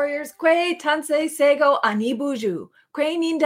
[0.00, 0.32] Warriors.
[0.32, 2.70] Kwe Tanse Sego Anibuju.
[2.94, 3.38] Kwe Nin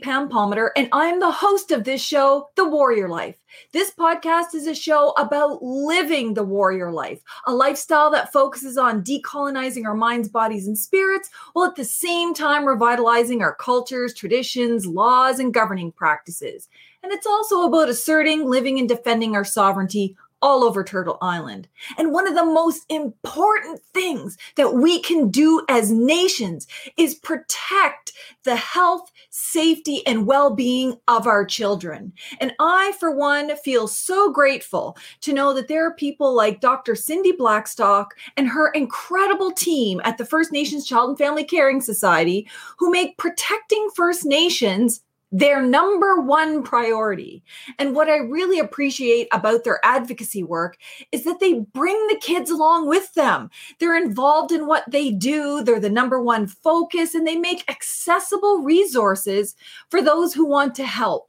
[0.00, 3.34] Pam Palmater, and I'm the host of this show, The Warrior Life.
[3.72, 9.02] This podcast is a show about living the warrior life, a lifestyle that focuses on
[9.02, 14.86] decolonizing our minds, bodies, and spirits, while at the same time revitalizing our cultures, traditions,
[14.86, 16.68] laws, and governing practices.
[17.02, 21.68] And it's also about asserting, living, and defending our sovereignty all over Turtle Island.
[21.98, 28.12] And one of the most important things that we can do as nations is protect
[28.44, 32.12] the health, safety, and well being of our children.
[32.40, 36.94] And I, for one, feel so grateful to know that there are people like Dr.
[36.94, 42.48] Cindy Blackstock and her incredible team at the First Nations Child and Family Caring Society
[42.78, 47.42] who make protecting First Nations their number one priority.
[47.78, 50.76] And what I really appreciate about their advocacy work
[51.12, 53.50] is that they bring the kids along with them.
[53.78, 58.62] They're involved in what they do, they're the number one focus, and they make accessible
[58.62, 59.56] resources
[59.90, 61.28] for those who want to help.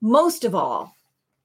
[0.00, 0.94] Most of all,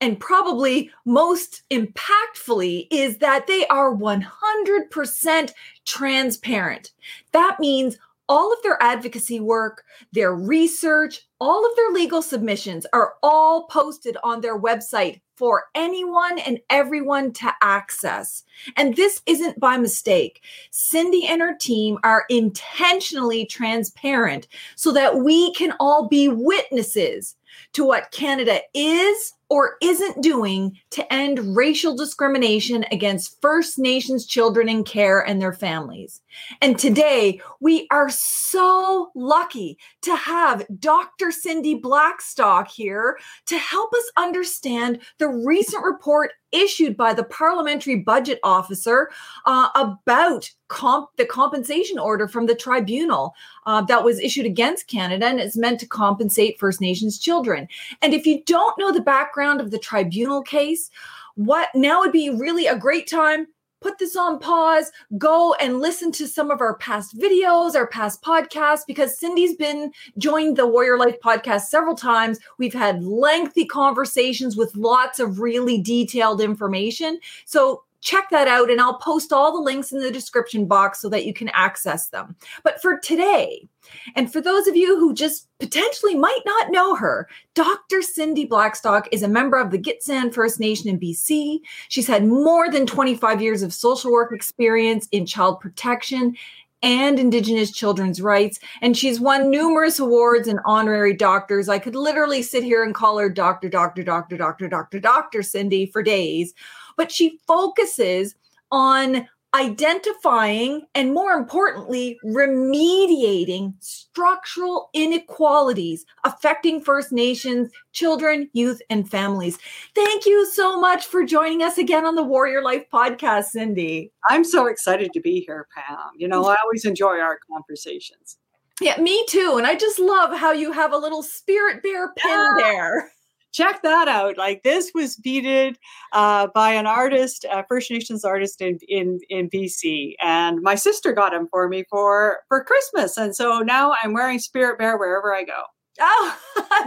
[0.03, 5.53] and probably most impactfully is that they are 100%
[5.85, 6.91] transparent.
[7.31, 7.97] That means
[8.33, 14.17] all of their advocacy work, their research, all of their legal submissions are all posted
[14.23, 18.43] on their website for anyone and everyone to access.
[18.75, 20.41] And this isn't by mistake.
[20.71, 27.35] Cindy and her team are intentionally transparent so that we can all be witnesses
[27.73, 34.67] to what Canada is or isn't doing to end racial discrimination against First Nations children
[34.67, 36.21] in care and their families.
[36.59, 41.31] And today, we are so lucky to have Dr.
[41.31, 48.39] Cindy Blackstock here to help us understand the recent report issued by the parliamentary budget
[48.43, 49.09] officer
[49.45, 53.33] uh, about comp- the compensation order from the tribunal
[53.65, 57.67] uh, that was issued against Canada and is meant to compensate First Nations children.
[58.01, 60.89] And if you don't know the background of the tribunal case,
[61.35, 63.47] what now would be really a great time
[63.83, 68.23] put this on pause, go and listen to some of our past videos, our past
[68.23, 72.39] podcasts, because Cindy's been joined the Warrior Life podcast several times.
[72.57, 77.19] We've had lengthy conversations with lots of really detailed information.
[77.45, 81.09] So check that out and I'll post all the links in the description box so
[81.09, 82.35] that you can access them.
[82.63, 83.67] But for today,
[84.15, 88.01] and for those of you who just potentially might not know her, Dr.
[88.01, 91.59] Cindy Blackstock is a member of the Gitxsan First Nation in BC.
[91.87, 96.35] She's had more than 25 years of social work experience in child protection
[96.81, 98.59] and Indigenous children's rights.
[98.81, 101.69] And she's won numerous awards and honorary doctors.
[101.69, 103.69] I could literally sit here and call her Dr.
[103.69, 104.03] Dr.
[104.03, 104.35] Dr.
[104.37, 104.67] Dr.
[104.67, 104.99] Dr.
[104.99, 105.41] Dr.
[105.43, 106.53] Cindy for days
[106.97, 108.35] but she focuses
[108.71, 119.59] on identifying and more importantly, remediating structural inequalities affecting First Nations children, youth, and families.
[119.93, 124.11] Thank you so much for joining us again on the Warrior Life podcast, Cindy.
[124.27, 125.97] I'm so excited to be here, Pam.
[126.17, 128.37] You know, I always enjoy our conversations.
[128.81, 129.55] Yeah, me too.
[129.57, 132.53] And I just love how you have a little spirit bear pin yeah.
[132.57, 133.12] there
[133.53, 134.37] check that out.
[134.37, 135.77] Like this was beaded
[136.11, 141.13] uh, by an artist, a First Nations artist in, in in BC, and my sister
[141.13, 145.33] got him for me for for Christmas, and so now I'm wearing Spirit Bear wherever
[145.33, 145.61] I go.
[145.99, 146.37] Oh,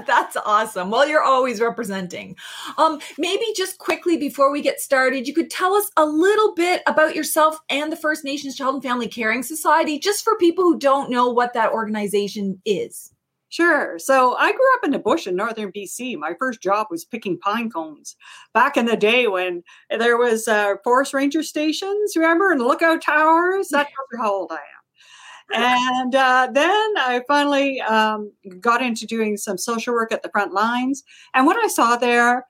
[0.06, 0.91] that's awesome.
[0.91, 2.37] Well, you're always representing.
[2.77, 6.83] Um, maybe just quickly before we get started, you could tell us a little bit
[6.87, 10.78] about yourself and the First Nations Child and Family Caring Society, just for people who
[10.78, 13.12] don't know what that organization is.
[13.56, 13.99] Sure.
[13.99, 16.15] So I grew up in the bush in northern BC.
[16.15, 18.15] My first job was picking pine cones
[18.53, 23.69] back in the day when there was uh, forest ranger stations, remember, and lookout towers.
[23.71, 25.63] That tells you how old I am.
[26.03, 30.53] And uh, then I finally um, got into doing some social work at the front
[30.53, 31.03] lines.
[31.34, 32.47] And what I saw there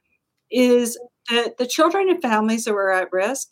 [0.50, 0.98] is
[1.31, 3.48] that the children and families that were at risk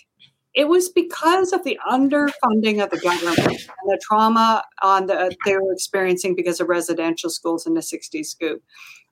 [0.55, 5.57] it was because of the underfunding of the government and the trauma on the, they
[5.57, 8.63] were experiencing because of residential schools in the 60s scoop.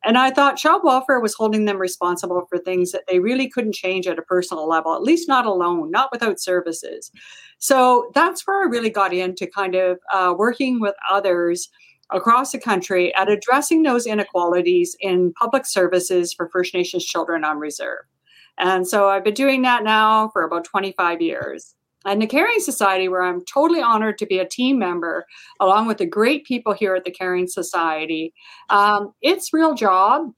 [0.05, 3.75] And I thought child welfare was holding them responsible for things that they really couldn't
[3.75, 7.11] change at a personal level, at least not alone, not without services.
[7.59, 11.69] So that's where I really got into kind of uh, working with others
[12.11, 17.59] across the country at addressing those inequalities in public services for First Nations children on
[17.59, 18.05] reserve.
[18.59, 21.75] And so I've been doing that now for about 25 years.
[22.05, 25.25] And the Caring Society, where I'm totally honored to be a team member,
[25.61, 28.35] along with the great people here at the Caring Society,
[28.71, 30.33] um, its real job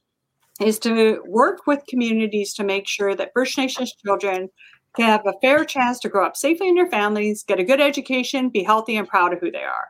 [0.61, 4.49] is to work with communities to make sure that First Nations children
[4.94, 7.81] can have a fair chance to grow up safely in their families, get a good
[7.81, 9.88] education, be healthy and proud of who they are.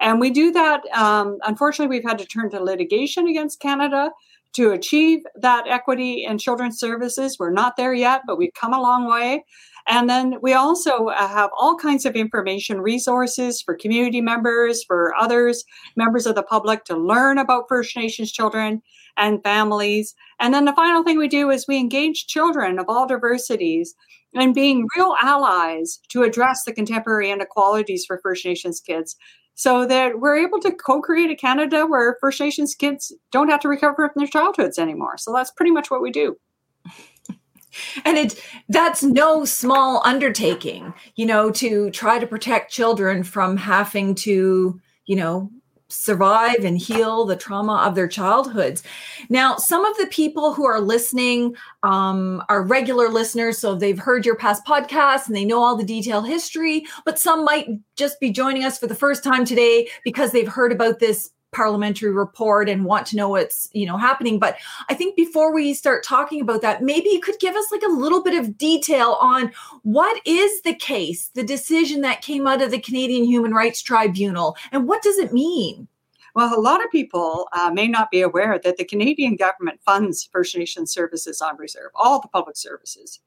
[0.00, 0.80] And we do that.
[0.96, 4.10] Um, unfortunately, we've had to turn to litigation against Canada
[4.54, 7.36] to achieve that equity in children's services.
[7.38, 9.44] We're not there yet, but we've come a long way.
[9.88, 15.14] And then we also uh, have all kinds of information resources for community members, for
[15.18, 15.64] others,
[15.96, 18.82] members of the public to learn about First Nations children
[19.16, 20.14] and families.
[20.38, 23.94] And then the final thing we do is we engage children of all diversities
[24.34, 29.16] and being real allies to address the contemporary inequalities for First Nations kids
[29.60, 33.68] so that we're able to co-create a Canada where First Nations kids don't have to
[33.68, 35.18] recover from their childhoods anymore.
[35.18, 36.38] So that's pretty much what we do.
[38.06, 44.14] and it that's no small undertaking, you know, to try to protect children from having
[44.14, 45.50] to, you know,
[45.90, 48.82] survive and heal the trauma of their childhoods.
[49.28, 54.24] Now, some of the people who are listening um, are regular listeners, so they've heard
[54.24, 58.30] your past podcasts and they know all the detailed history, but some might just be
[58.30, 62.84] joining us for the first time today because they've heard about this parliamentary report and
[62.84, 64.56] want to know what's you know happening but
[64.88, 67.92] i think before we start talking about that maybe you could give us like a
[67.92, 69.50] little bit of detail on
[69.82, 74.56] what is the case the decision that came out of the canadian human rights tribunal
[74.70, 75.88] and what does it mean
[76.34, 80.28] well, a lot of people uh, may not be aware that the Canadian government funds
[80.30, 83.20] First Nation services on reserve, all the public services,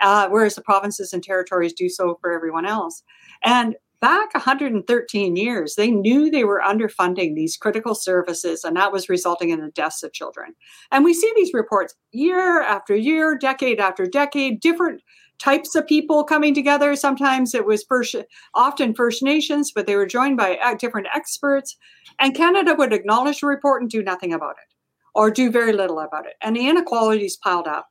[0.00, 3.02] uh, whereas the provinces and territories do so for everyone else.
[3.42, 9.08] And back 113 years, they knew they were underfunding these critical services, and that was
[9.08, 10.52] resulting in the deaths of children.
[10.92, 15.00] And we see these reports year after year, decade after decade, different
[15.38, 16.94] types of people coming together.
[16.96, 18.14] Sometimes it was first,
[18.52, 21.74] often First Nations, but they were joined by uh, different experts.
[22.20, 24.74] And Canada would acknowledge the report and do nothing about it,
[25.14, 26.34] or do very little about it.
[26.42, 27.88] And the inequalities piled up.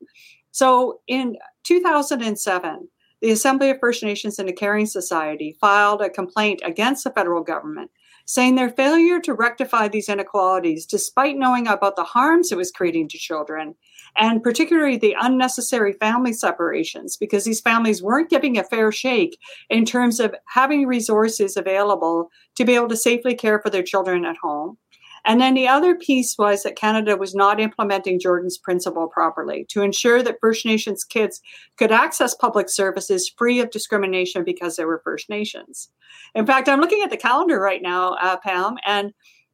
[0.52, 2.88] So in 2007,
[3.24, 7.42] the Assembly of First Nations and the Caring Society filed a complaint against the federal
[7.42, 7.90] government,
[8.26, 13.08] saying their failure to rectify these inequalities, despite knowing about the harms it was creating
[13.08, 13.76] to children,
[14.18, 19.40] and particularly the unnecessary family separations, because these families weren't giving a fair shake
[19.70, 24.26] in terms of having resources available to be able to safely care for their children
[24.26, 24.78] at home
[25.26, 29.82] and then the other piece was that Canada was not implementing Jordan's principle properly to
[29.82, 31.42] ensure that First Nations kids
[31.78, 35.90] could access public services free of discrimination because they were First Nations.
[36.36, 39.14] In fact, I'm looking at the calendar right now, uh, Pam, and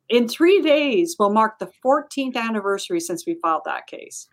[0.09, 4.27] in three days we'll mark the 14th anniversary since we filed that case.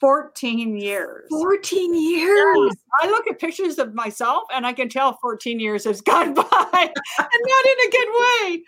[0.00, 1.26] 14 years.
[1.30, 2.76] 14 years.
[3.02, 6.44] I look at pictures of myself and I can tell 14 years has gone by
[6.72, 8.62] and not in a good way.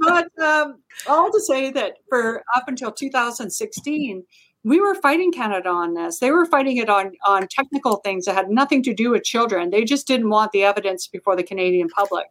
[0.00, 4.22] But um, all to say that for up until 2016,
[4.64, 6.18] we were fighting Canada on this.
[6.18, 9.70] They were fighting it on, on technical things that had nothing to do with children.
[9.70, 12.26] They just didn't want the evidence before the Canadian public.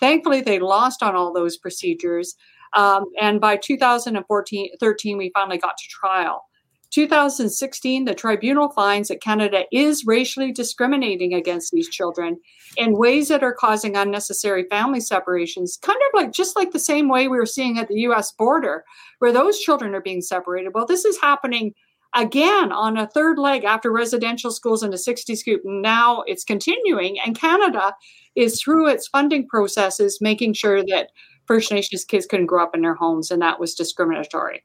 [0.00, 2.34] Thankfully, they lost on all those procedures.
[2.74, 6.44] Um, and by 2014, 13, we finally got to trial.
[6.90, 12.38] 2016, the tribunal finds that Canada is racially discriminating against these children
[12.76, 17.08] in ways that are causing unnecessary family separations, kind of like just like the same
[17.08, 18.84] way we were seeing at the US border,
[19.18, 20.72] where those children are being separated.
[20.74, 21.74] Well, this is happening
[22.14, 25.60] again on a third leg after residential schools in the 60s scoop.
[25.64, 27.94] Now it's continuing, and Canada
[28.34, 31.10] is through its funding processes making sure that
[31.46, 34.64] First Nations kids couldn't grow up in their homes, and that was discriminatory.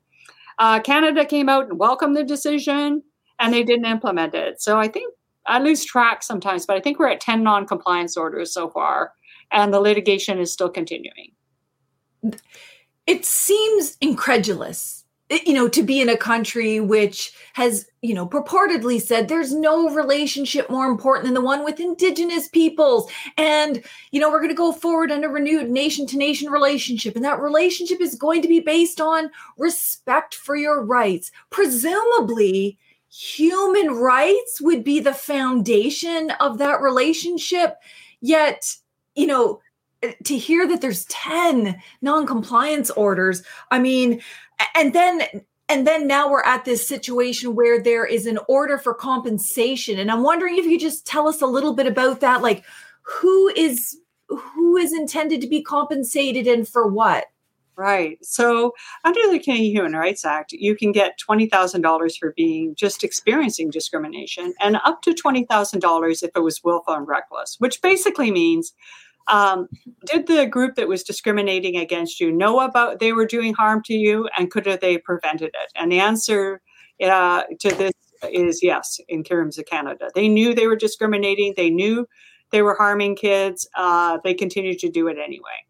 [0.60, 3.04] Uh, Canada came out and welcomed the decision,
[3.40, 4.62] and they didn't implement it.
[4.62, 5.14] So I think
[5.46, 9.14] I lose track sometimes, but I think we're at 10 non compliance orders so far,
[9.52, 11.32] and the litigation is still continuing.
[13.06, 18.28] It seems incredulous Eh, you know, to be in a country which has, you know,
[18.28, 23.10] purportedly said there's no relationship more important than the one with indigenous peoples.
[23.38, 27.16] And, you know, we're going to go forward in a renewed nation to nation relationship.
[27.16, 31.32] And that relationship is going to be based on respect for your rights.
[31.50, 32.78] Presumably,
[33.10, 37.78] human rights would be the foundation of that relationship.
[38.20, 38.76] Yet,
[39.16, 39.62] you know,
[40.02, 44.22] eh, to hear that there's 10 non-compliance orders i mean
[44.76, 45.24] and then
[45.70, 50.12] and then now we're at this situation where there is an order for compensation and
[50.12, 52.64] i'm wondering if you just tell us a little bit about that like
[53.02, 57.26] who is who is intended to be compensated and for what
[57.76, 58.24] Right.
[58.24, 63.72] So, under the Canadian Human Rights Act, you can get $20,000 for being just experiencing
[63.72, 68.74] discrimination and up to $20,000 if it was willful and reckless, which basically means
[69.28, 69.68] um,
[70.06, 73.94] did the group that was discriminating against you know about they were doing harm to
[73.94, 76.62] you and could have they prevented it and the answer
[77.04, 77.94] uh, to this
[78.32, 80.10] is yes, in terms of Canada.
[80.16, 82.08] They knew they were discriminating, they knew
[82.52, 85.66] they were harming kids, uh, they continued to do it anyway.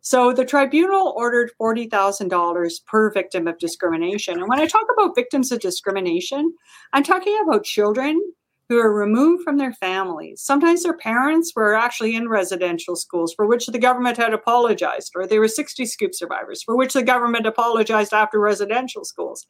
[0.00, 4.38] So the tribunal ordered $40,000 per victim of discrimination.
[4.38, 6.54] And when I talk about victims of discrimination,
[6.92, 8.20] I'm talking about children
[8.68, 10.42] who are removed from their families.
[10.42, 15.26] Sometimes their parents were actually in residential schools for which the government had apologized, or
[15.26, 19.46] they were 60 scoop survivors for which the government apologized after residential schools.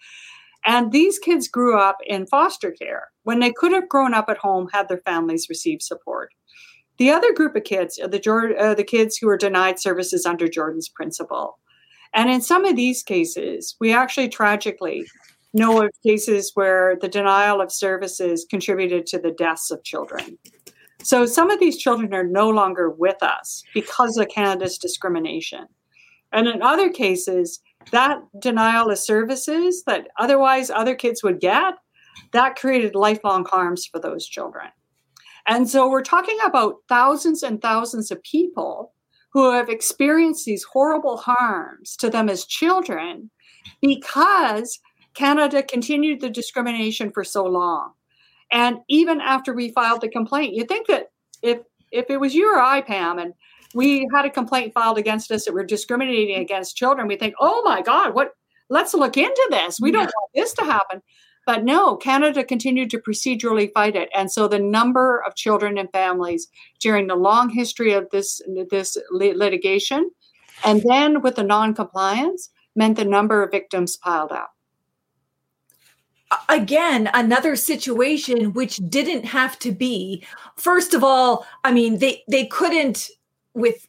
[0.64, 4.38] And these kids grew up in foster care when they could have grown up at
[4.38, 6.32] home had their families received support.
[6.98, 10.48] The other group of kids are the, uh, the kids who were denied services under
[10.48, 11.58] Jordan's principle.
[12.14, 15.06] And in some of these cases, we actually tragically
[15.56, 20.38] know of cases where the denial of services contributed to the deaths of children.
[21.02, 25.66] So some of these children are no longer with us because of Canada's discrimination.
[26.32, 27.60] And in other cases,
[27.92, 31.74] that denial of services that otherwise other kids would get,
[32.32, 34.66] that created lifelong harms for those children.
[35.46, 38.92] And so we're talking about thousands and thousands of people
[39.32, 43.30] who have experienced these horrible harms to them as children
[43.80, 44.80] because
[45.16, 47.92] Canada continued the discrimination for so long.
[48.52, 51.10] And even after we filed the complaint, you think that
[51.42, 53.32] if if it was you or I, Pam, and
[53.74, 57.62] we had a complaint filed against us that we're discriminating against children, we think, oh
[57.64, 58.32] my God, what
[58.68, 59.80] let's look into this.
[59.80, 61.02] We don't want this to happen.
[61.46, 64.08] But no, Canada continued to procedurally fight it.
[64.12, 66.48] And so the number of children and families
[66.80, 70.10] during the long history of this, this litigation,
[70.64, 74.55] and then with the non-compliance, meant the number of victims piled up
[76.48, 80.24] again another situation which didn't have to be
[80.56, 83.08] first of all i mean they they couldn't
[83.54, 83.86] with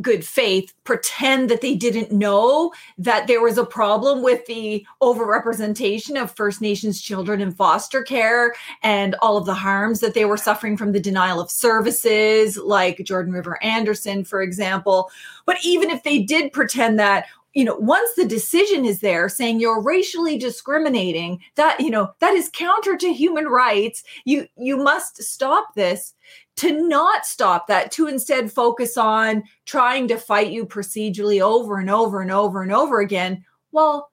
[0.00, 6.20] good faith pretend that they didn't know that there was a problem with the overrepresentation
[6.20, 10.36] of First Nations children in foster care and all of the harms that they were
[10.36, 15.10] suffering from the denial of services, like Jordan River Anderson, for example.
[15.46, 17.26] But even if they did pretend that,
[17.58, 22.34] you know once the decision is there saying you're racially discriminating that you know that
[22.34, 26.14] is counter to human rights you you must stop this
[26.58, 31.88] to not stop that, to instead focus on trying to fight you procedurally over and
[31.88, 34.10] over and over and over again, while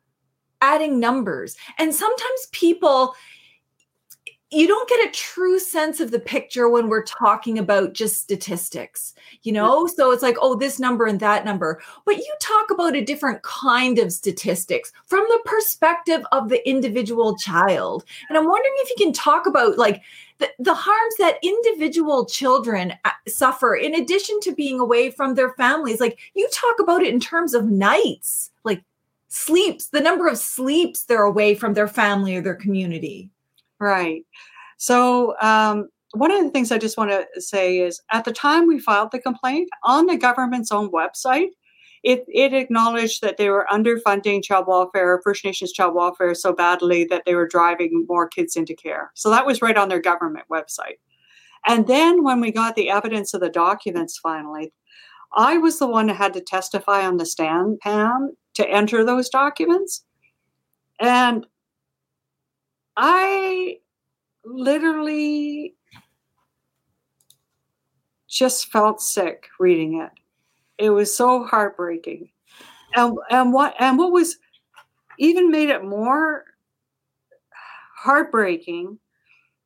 [0.62, 1.56] adding numbers.
[1.80, 3.16] And sometimes people,
[4.52, 9.16] you don't get a true sense of the picture when we're talking about just statistics,
[9.42, 9.88] you know?
[9.88, 11.82] So it's like, oh, this number and that number.
[12.06, 17.36] But you talk about a different kind of statistics from the perspective of the individual
[17.38, 18.06] child.
[18.30, 20.04] And I'm wondering if you can talk about like
[20.38, 25.54] the, the harms that individual children uh, suffer in addition to being away from their
[25.54, 26.00] families.
[26.00, 28.84] Like you talk about it in terms of nights, like
[29.28, 33.32] sleeps, the number of sleeps they're away from their family or their community.
[33.79, 34.24] Right.
[34.77, 38.67] So, um, one of the things I just want to say is at the time
[38.67, 41.50] we filed the complaint on the government's own website,
[42.03, 47.03] it, it acknowledged that they were underfunding child welfare, First Nations child welfare so badly
[47.05, 49.12] that they were driving more kids into care.
[49.15, 51.00] So that was right on their government website.
[51.67, 54.72] And then when we got the evidence of the documents finally,
[55.36, 59.27] I was the one that had to testify on the stand, Pam, to enter those
[59.27, 60.05] documents.
[61.00, 61.46] And
[62.98, 63.78] I
[64.44, 65.75] literally
[68.30, 70.12] just felt sick reading it.
[70.78, 72.30] It was so heartbreaking.
[72.94, 74.38] And and what and what was
[75.18, 76.44] even made it more
[77.96, 79.00] heartbreaking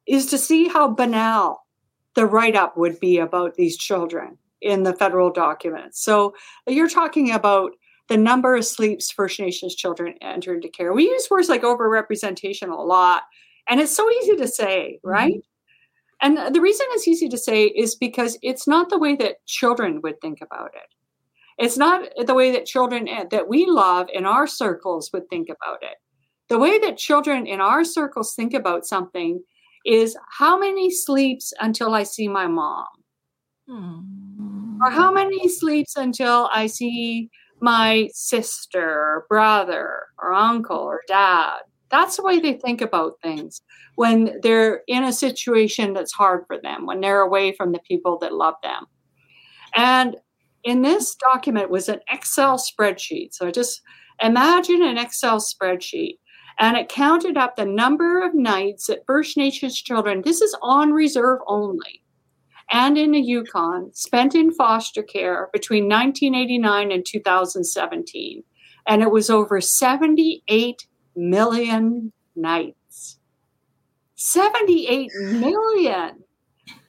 [0.08, 1.66] is to see how banal
[2.16, 6.02] the write up would be about these children in the federal documents.
[6.04, 6.34] So
[6.68, 7.72] you're talking about
[8.10, 10.94] the number of sleeps First Nations children enter into care.
[10.94, 13.24] We use words like overrepresentation a lot,
[13.70, 15.36] and it's so easy to say, right?
[15.36, 15.40] Mm-hmm.
[16.22, 20.02] And the reason it's easy to say is because it's not the way that children
[20.04, 20.94] would think about it.
[21.58, 25.48] It's not the way that children eh, that we love in our circles would think
[25.50, 25.98] about it.
[26.50, 29.42] The way that children in our circles think about something
[29.86, 32.88] is how many sleeps until I see my mom?
[33.70, 34.80] Hmm.
[34.82, 37.30] Or how many sleeps until I see
[37.62, 41.60] my sister or brother or uncle or dad?
[41.90, 43.62] That's the way they think about things
[43.96, 48.18] when they're in a situation that's hard for them, when they're away from the people
[48.20, 48.86] that love them.
[49.76, 50.18] And
[50.64, 53.34] in this document was an Excel spreadsheet.
[53.34, 53.82] So just
[54.22, 56.20] imagine an Excel spreadsheet.
[56.60, 60.92] And it counted up the number of nights that First Nations children, this is on
[60.92, 62.04] reserve only,
[62.72, 68.44] and in the Yukon, spent in foster care between 1989 and 2017.
[68.88, 73.20] And it was over 78 million nights.
[74.16, 76.24] 78 million.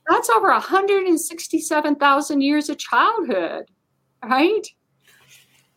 [0.09, 3.71] That's over 167,000 years of childhood,
[4.25, 4.67] right?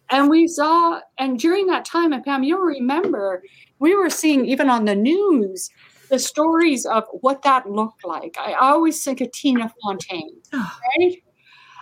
[0.10, 3.44] And we saw, and during that time, and Pam, you'll remember,
[3.80, 5.70] we were seeing even on the news
[6.14, 8.38] the stories of what that looked like.
[8.38, 11.24] I always think of Tina Fontaine, right?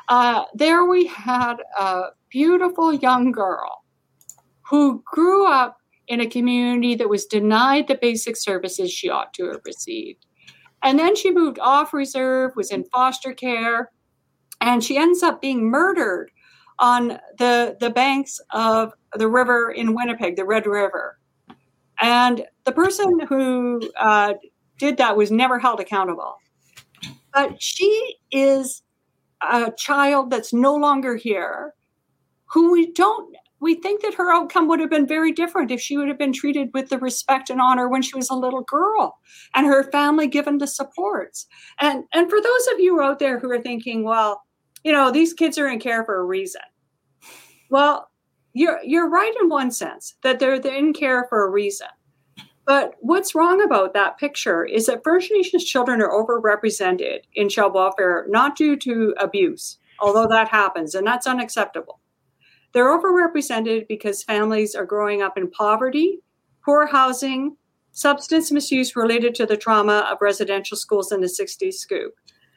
[0.07, 3.83] Uh, there we had a beautiful young girl
[4.69, 9.47] who grew up in a community that was denied the basic services she ought to
[9.47, 10.25] have received.
[10.81, 13.91] And then she moved off reserve, was in foster care,
[14.61, 16.31] and she ends up being murdered
[16.79, 21.19] on the, the banks of the river in Winnipeg, the Red River.
[22.01, 24.33] And the person who uh,
[24.79, 26.35] did that was never held accountable.
[27.33, 28.81] But she is
[29.41, 31.73] a child that's no longer here,
[32.45, 35.95] who we don't, we think that her outcome would have been very different if she
[35.95, 39.19] would have been treated with the respect and honor when she was a little girl
[39.55, 41.45] and her family given the supports.
[41.79, 44.43] And, and for those of you out there who are thinking, well,
[44.83, 46.61] you know, these kids are in care for a reason.
[47.69, 48.10] Well,
[48.53, 51.87] you're you're right in one sense that they're, they're in care for a reason.
[52.65, 57.73] But what's wrong about that picture is that First Nations children are overrepresented in child
[57.73, 61.99] welfare, not due to abuse, although that happens, and that's unacceptable.
[62.73, 66.19] They're overrepresented because families are growing up in poverty,
[66.63, 67.57] poor housing,
[67.91, 72.13] substance misuse related to the trauma of residential schools in the 60s scoop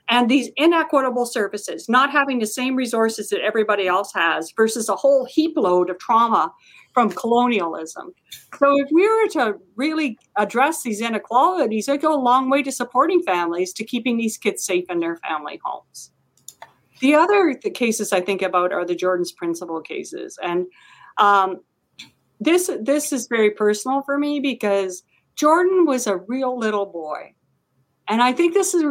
[0.08, 4.96] and these inequitable services, not having the same resources that everybody else has versus a
[4.96, 6.52] whole heap load of trauma
[6.92, 8.12] from colonialism.
[8.58, 12.70] So, if we were to really address these inequalities, it go a long way to
[12.70, 16.12] supporting families, to keeping these kids safe in their family homes.
[17.00, 20.66] The other the cases I think about are the Jordan's principle cases, and
[21.18, 21.60] um,
[22.40, 25.02] this this is very personal for me because
[25.34, 27.34] Jordan was a real little boy,
[28.06, 28.84] and I think this is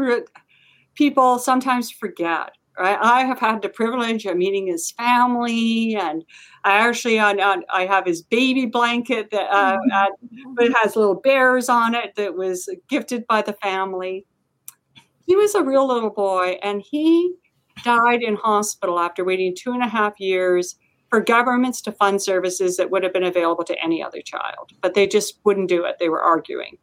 [0.95, 2.51] people sometimes forget.
[2.77, 2.97] Right?
[2.99, 6.25] I have had the privilege of meeting his family, and
[6.63, 10.55] I actually on, on I have his baby blanket that uh, mm-hmm.
[10.57, 14.25] it has little bears on it that was gifted by the family.
[15.27, 17.35] He was a real little boy, and he
[17.83, 20.75] died in hospital after waiting two and a half years
[21.09, 24.95] for governments to fund services that would have been available to any other child, but
[24.95, 25.97] they just wouldn't do it.
[25.99, 26.79] They were arguing.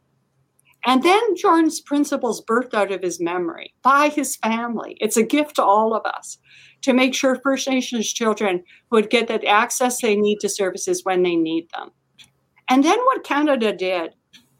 [0.85, 4.97] And then Jordan's principles birthed out of his memory by his family.
[4.99, 6.39] It's a gift to all of us
[6.81, 11.21] to make sure First Nations children would get the access they need to services when
[11.21, 11.91] they need them.
[12.69, 14.15] And then what Canada did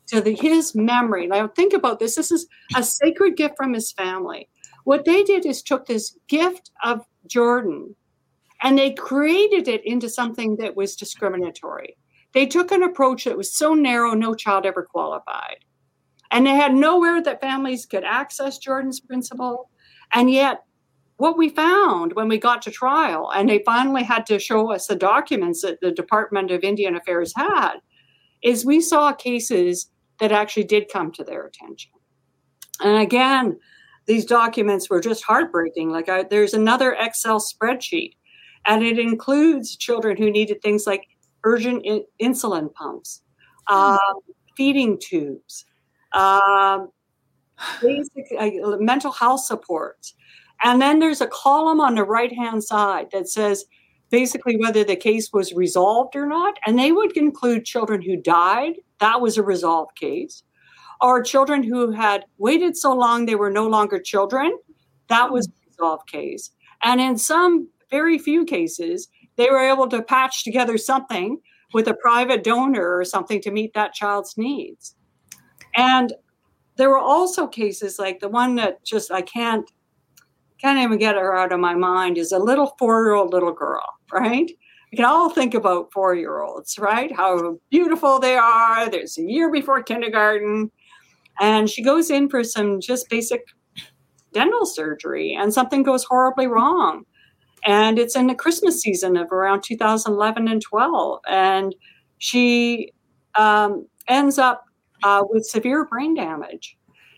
[0.08, 3.92] to the, his memory, now think about this, this is a sacred gift from his
[3.92, 4.48] family.
[4.84, 7.96] What they did is took this gift of Jordan
[8.62, 11.98] and they created it into something that was discriminatory.
[12.34, 15.66] They took an approach that was so narrow, no child ever qualified.
[16.32, 19.70] And they had nowhere that families could access Jordan's principle.
[20.14, 20.64] And yet,
[21.18, 24.88] what we found when we got to trial, and they finally had to show us
[24.88, 27.76] the documents that the Department of Indian Affairs had,
[28.42, 31.92] is we saw cases that actually did come to their attention.
[32.82, 33.60] And again,
[34.08, 35.92] these documents were just heartbreaking.
[35.92, 38.16] Like, I, there's another Excel spreadsheet,
[38.66, 41.06] and it includes children who needed things like
[41.44, 43.22] urgent in- insulin pumps,
[43.68, 44.00] um,
[44.58, 45.66] feeding tubes,
[46.14, 46.90] um,
[47.82, 50.14] basic uh, mental health support.
[50.64, 53.66] And then there's a column on the right hand side that says
[54.10, 56.58] basically whether the case was resolved or not.
[56.68, 60.44] And they would include children who died, that was a resolved case,
[61.00, 64.58] or children who had waited so long they were no longer children,
[65.08, 66.52] that was a resolved case.
[66.84, 71.40] And in some very few cases, they were able to patch together something
[71.74, 74.96] with a private donor or something to meet that child's needs.
[75.76, 76.14] And
[76.78, 79.70] there were also cases like the one that just I can't
[80.60, 84.52] can't even get her out of my mind is a little four-year-old little girl, right?
[84.92, 87.12] We can all think about four-year-olds, right?
[87.16, 88.90] How beautiful they are.
[88.90, 90.70] There's a year before kindergarten.
[91.40, 93.42] And she goes in for some just basic
[94.34, 97.06] dental surgery, and something goes horribly wrong.
[97.66, 101.20] And it's in the Christmas season of around 2011 and 12.
[101.28, 101.76] And
[102.18, 102.92] she
[103.36, 104.66] um, ends up
[105.04, 106.78] uh, with severe brain damage.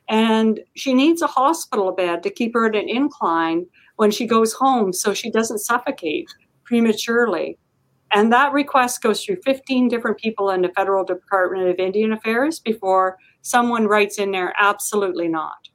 [0.09, 3.65] And she needs a hospital bed to keep her at an incline
[3.95, 6.27] when she goes home so she doesn't suffocate
[6.65, 7.57] prematurely.
[8.13, 12.59] And that request goes through 15 different people in the Federal Department of Indian Affairs
[12.59, 15.69] before someone writes in there, absolutely not.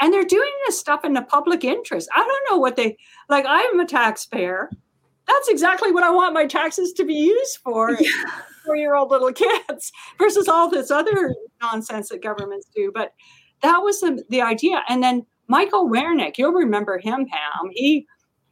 [0.00, 2.08] And they're doing this stuff in the public interest.
[2.14, 3.46] I don't know what they like.
[3.48, 4.70] I'm a taxpayer.
[5.26, 7.92] That's exactly what I want my taxes to be used for.
[7.92, 8.10] Yeah
[8.66, 9.32] four year old little
[9.68, 12.90] kids versus all this other nonsense that governments do.
[12.92, 13.12] But
[13.62, 14.82] that was the, the idea.
[14.88, 17.70] And then Michael Wernick, you'll remember him, Pam.
[17.70, 18.06] He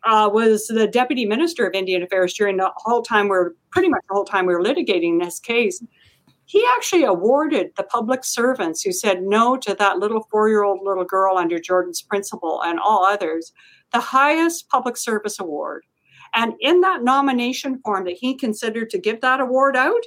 [0.04, 4.02] uh, was the deputy minister of Indian Affairs during the whole time we're pretty much
[4.08, 5.82] the whole time we were litigating this case.
[6.46, 10.80] He actually awarded the public servants who said no to that little four year old
[10.84, 13.52] little girl under Jordan's principle and all others
[13.92, 15.84] the highest public service award.
[16.34, 20.02] And in that nomination form that he considered to give that award out,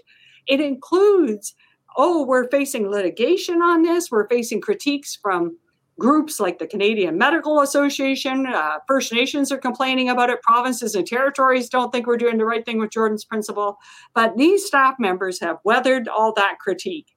[0.47, 1.53] it includes
[1.97, 5.57] oh, we're facing litigation on this, we're facing critiques from
[5.99, 11.07] groups like the Canadian Medical Association, uh, First Nations are complaining about it, provinces and
[11.07, 13.79] territories don't think we're doing the right thing with Jordan's principle.
[14.13, 17.07] But these staff members have weathered all that critique.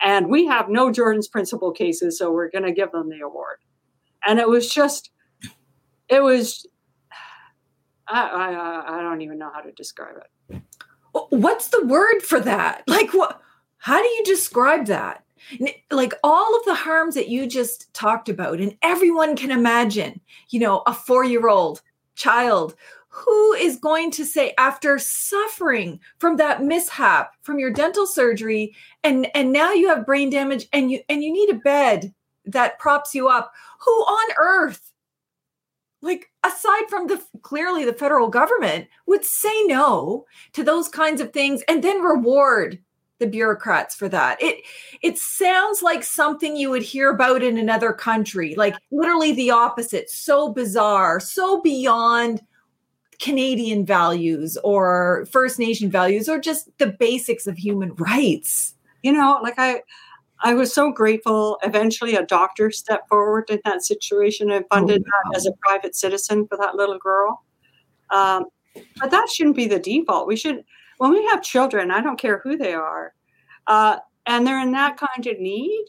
[0.00, 3.58] And we have no Jordan's principle cases, so we're going to give them the award.
[4.24, 5.10] And it was just,
[6.08, 6.64] it was,
[8.10, 10.62] I, I, I don't even know how to describe it.
[11.14, 12.82] Oh, what's the word for that?
[12.86, 13.40] Like, what?
[13.78, 15.24] How do you describe that?
[15.90, 20.60] like all of the harms that you just talked about and everyone can imagine you
[20.60, 21.80] know a 4 year old
[22.14, 22.74] child
[23.08, 29.28] who is going to say after suffering from that mishap from your dental surgery and
[29.34, 32.12] and now you have brain damage and you and you need a bed
[32.44, 34.87] that props you up who on earth
[36.00, 41.32] like aside from the clearly the federal government would say no to those kinds of
[41.32, 42.78] things and then reward
[43.18, 44.40] the bureaucrats for that.
[44.40, 44.64] It
[45.02, 50.08] it sounds like something you would hear about in another country, like literally the opposite.
[50.10, 52.40] So bizarre, so beyond
[53.20, 58.74] Canadian values or First Nation values or just the basics of human rights.
[59.02, 59.82] You know, like I
[60.40, 61.58] I was so grateful.
[61.62, 65.30] Eventually, a doctor stepped forward in that situation and funded oh, wow.
[65.32, 67.44] that as a private citizen for that little girl.
[68.10, 68.46] Um,
[69.00, 70.28] but that shouldn't be the default.
[70.28, 70.64] We should
[70.98, 73.14] when we have children, I don't care who they are,
[73.66, 75.86] uh, and they're in that kind of need,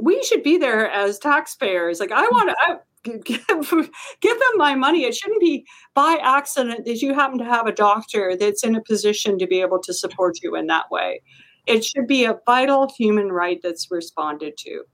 [0.00, 2.00] we should be there as taxpayers.
[2.00, 2.80] Like I want to.
[3.04, 5.04] Give, give them my money.
[5.04, 8.82] It shouldn't be by accident that you happen to have a doctor that's in a
[8.82, 11.22] position to be able to support you in that way.
[11.68, 14.84] It should be a vital human right that's responded to.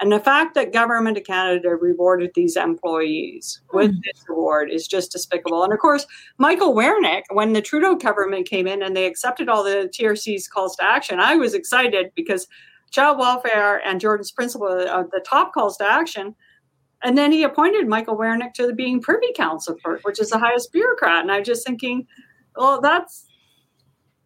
[0.00, 4.00] And the fact that Government of Canada rewarded these employees with mm.
[4.04, 5.62] this award is just despicable.
[5.62, 6.06] And of course,
[6.36, 10.76] Michael Wernick, when the Trudeau government came in and they accepted all the TRC's calls
[10.76, 12.48] to action, I was excited because
[12.90, 16.34] child welfare and Jordan's principle are the top calls to action.
[17.02, 20.72] And then he appointed Michael Wernick to the being Privy Council, which is the highest
[20.72, 21.22] bureaucrat.
[21.22, 22.06] And I'm just thinking,
[22.56, 23.26] well, that's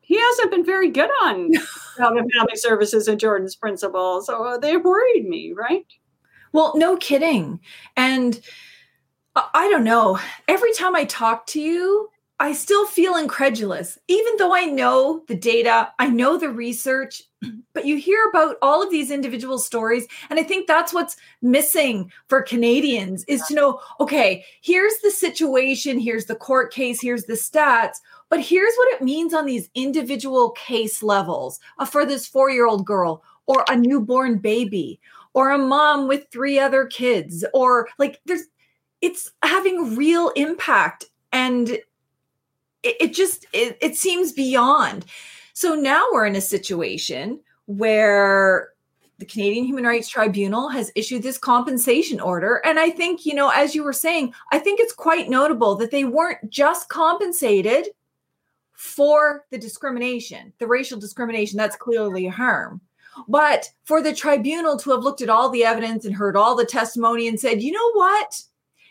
[0.09, 1.53] he hasn't been very good on
[1.99, 4.23] family services and Jordan's principle.
[4.23, 5.85] So uh, they worried me, right?
[6.55, 7.61] Well, no kidding.
[7.95, 8.41] And
[9.37, 10.19] I don't know.
[10.49, 12.09] Every time I talk to you,
[12.41, 17.23] I still feel incredulous, even though I know the data, I know the research,
[17.75, 20.07] but you hear about all of these individual stories.
[20.31, 25.99] And I think that's what's missing for Canadians is to know okay, here's the situation,
[25.99, 27.97] here's the court case, here's the stats.
[28.31, 32.67] But here's what it means on these individual case levels uh, for this four year
[32.67, 35.01] old girl or a newborn baby
[35.33, 38.45] or a mom with three other kids or like there's
[39.01, 41.87] it's having real impact and it,
[42.83, 45.05] it just it, it seems beyond
[45.53, 48.71] so now we're in a situation where
[49.19, 52.63] the Canadian Human Rights Tribunal has issued this compensation order.
[52.65, 55.91] And I think, you know, as you were saying, I think it's quite notable that
[55.91, 57.89] they weren't just compensated
[58.79, 62.81] for the discrimination, the racial discrimination, that's clearly a harm.
[63.27, 66.65] But for the tribunal to have looked at all the evidence and heard all the
[66.65, 68.41] testimony and said, you know what?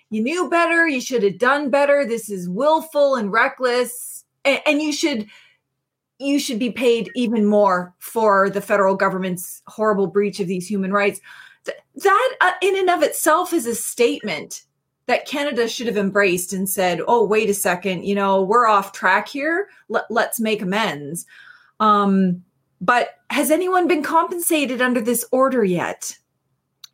[0.10, 0.86] You knew better.
[0.86, 2.06] You should have done better.
[2.06, 4.26] This is willful and reckless.
[4.44, 5.26] And, and you should
[6.20, 10.92] you should be paid even more for the federal government's horrible breach of these human
[10.92, 11.22] rights.
[11.64, 14.64] That, uh, in and of itself, is a statement
[15.08, 18.92] that Canada should have embraced and said, "Oh, wait a second, you know, we're off
[18.92, 19.70] track here.
[19.90, 21.26] Let, us make amends."
[21.80, 22.44] Um,
[22.80, 26.18] but has anyone been compensated under this order yet?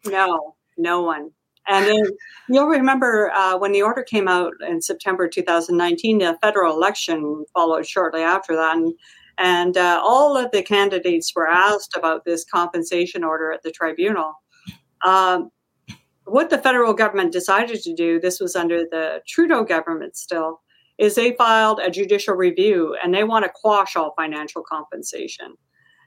[0.05, 1.31] No, no one.
[1.67, 2.03] And then
[2.49, 7.85] you'll remember uh, when the order came out in September 2019, the federal election followed
[7.85, 8.75] shortly after that.
[8.75, 8.93] And,
[9.37, 14.33] and uh, all of the candidates were asked about this compensation order at the tribunal.
[15.05, 15.51] Um,
[16.25, 20.61] what the federal government decided to do, this was under the Trudeau government still,
[20.97, 25.55] is they filed a judicial review and they want to quash all financial compensation.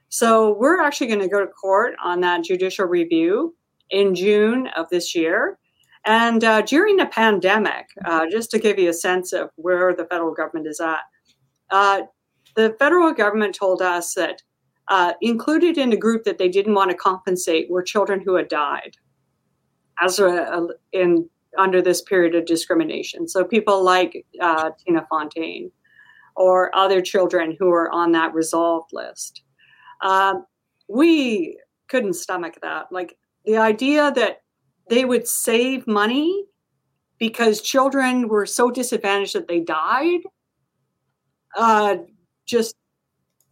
[0.09, 3.55] So we're actually going to go to court on that judicial review
[3.89, 5.59] in June of this year.
[6.05, 10.05] And uh, during the pandemic, uh, just to give you a sense of where the
[10.05, 11.01] federal government is at,
[11.69, 12.03] uh,
[12.55, 14.41] the federal government told us that
[14.87, 18.47] uh, included in the group that they didn't want to compensate were children who had
[18.47, 18.95] died
[20.01, 23.27] as a, a in under this period of discrimination.
[23.27, 25.71] So people like uh, Tina Fontaine
[26.35, 29.41] or other children who are on that resolved list.
[30.03, 30.45] Um,
[30.87, 31.57] we
[31.87, 32.91] couldn't stomach that.
[32.91, 34.41] Like the idea that
[34.89, 36.45] they would save money
[37.17, 40.19] because children were so disadvantaged that they died.
[41.57, 41.97] Uh,
[42.45, 42.75] just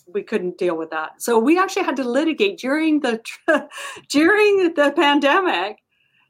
[0.07, 1.21] we couldn't deal with that.
[1.21, 3.21] So we actually had to litigate during the
[4.09, 5.77] during the pandemic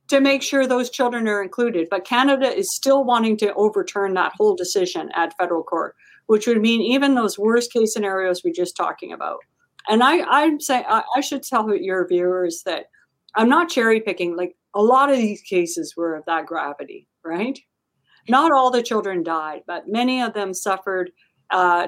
[0.07, 1.87] to make sure those children are included.
[1.89, 5.95] But Canada is still wanting to overturn that whole decision at federal court,
[6.27, 9.39] which would mean even those worst case scenarios we're just talking about.
[9.87, 12.85] And I, I'm saying I, I should tell your viewers that
[13.35, 14.35] I'm not cherry picking.
[14.35, 17.59] Like a lot of these cases were of that gravity, right?
[18.27, 21.11] Not all the children died, but many of them suffered
[21.51, 21.87] uh,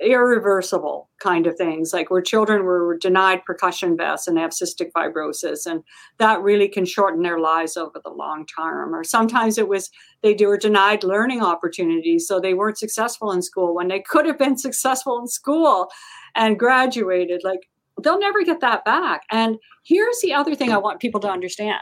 [0.00, 5.66] irreversible kind of things, like where children were denied percussion vests and have cystic fibrosis,
[5.66, 5.82] and
[6.18, 8.94] that really can shorten their lives over the long term.
[8.94, 9.90] Or sometimes it was
[10.22, 14.38] they were denied learning opportunities, so they weren't successful in school when they could have
[14.38, 15.88] been successful in school
[16.36, 17.42] and graduated.
[17.42, 17.68] Like
[18.02, 19.22] they'll never get that back.
[19.32, 21.80] And here's the other thing I want people to understand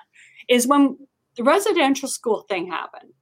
[0.48, 0.96] is when
[1.37, 3.12] the residential school thing happened,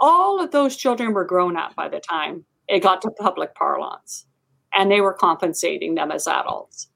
[0.00, 4.26] all of those children were grown up by the time it got to public parlance,
[4.74, 6.88] and they were compensating them as adults.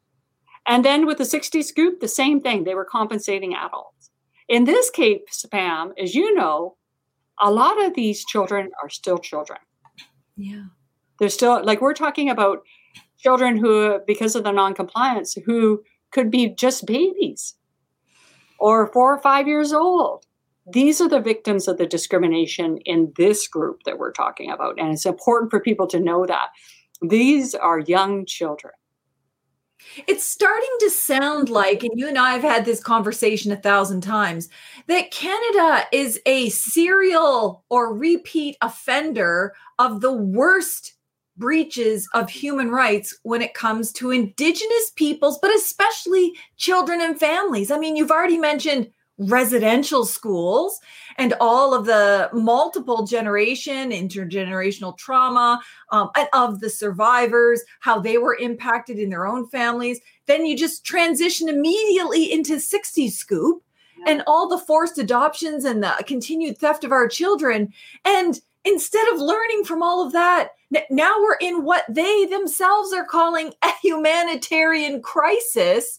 [0.67, 4.11] And then with the 60 scoop, the same thing, they were compensating adults.
[4.49, 6.77] In this case, Pam, as you know,
[7.41, 9.61] a lot of these children are still children.
[10.37, 10.65] Yeah.
[11.19, 12.61] They're still like we're talking about
[13.19, 17.55] children who, because of the non-compliance, who could be just babies
[18.59, 20.27] or four or five years old
[20.67, 24.79] these are the victims of the discrimination in this group that we're talking about.
[24.79, 26.49] And it's important for people to know that
[27.03, 28.75] these are young children.
[30.07, 34.03] It's starting to sound like, and you and I have had this conversation a thousand
[34.03, 34.49] times,
[34.87, 40.95] that Canada is a serial or repeat offender of the worst
[41.37, 47.71] breaches of human rights when it comes to Indigenous peoples, but especially children and families.
[47.71, 50.81] I mean, you've already mentioned residential schools
[51.19, 58.37] and all of the multiple generation intergenerational trauma um, of the survivors how they were
[58.37, 63.63] impacted in their own families then you just transition immediately into 60 scoop
[64.07, 67.73] and all the forced adoptions and the continued theft of our children.
[68.05, 70.51] And instead of learning from all of that
[70.91, 75.99] now we're in what they themselves are calling a humanitarian crisis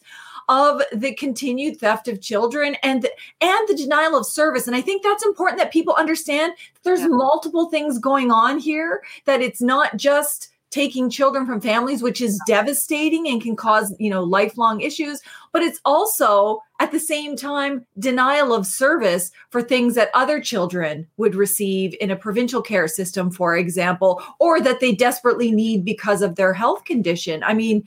[0.49, 3.07] of the continued theft of children and
[3.41, 7.07] and the denial of service and i think that's important that people understand there's yeah.
[7.07, 12.41] multiple things going on here that it's not just taking children from families which is
[12.47, 17.85] devastating and can cause you know lifelong issues but it's also at the same time
[17.99, 23.29] denial of service for things that other children would receive in a provincial care system
[23.29, 27.85] for example or that they desperately need because of their health condition i mean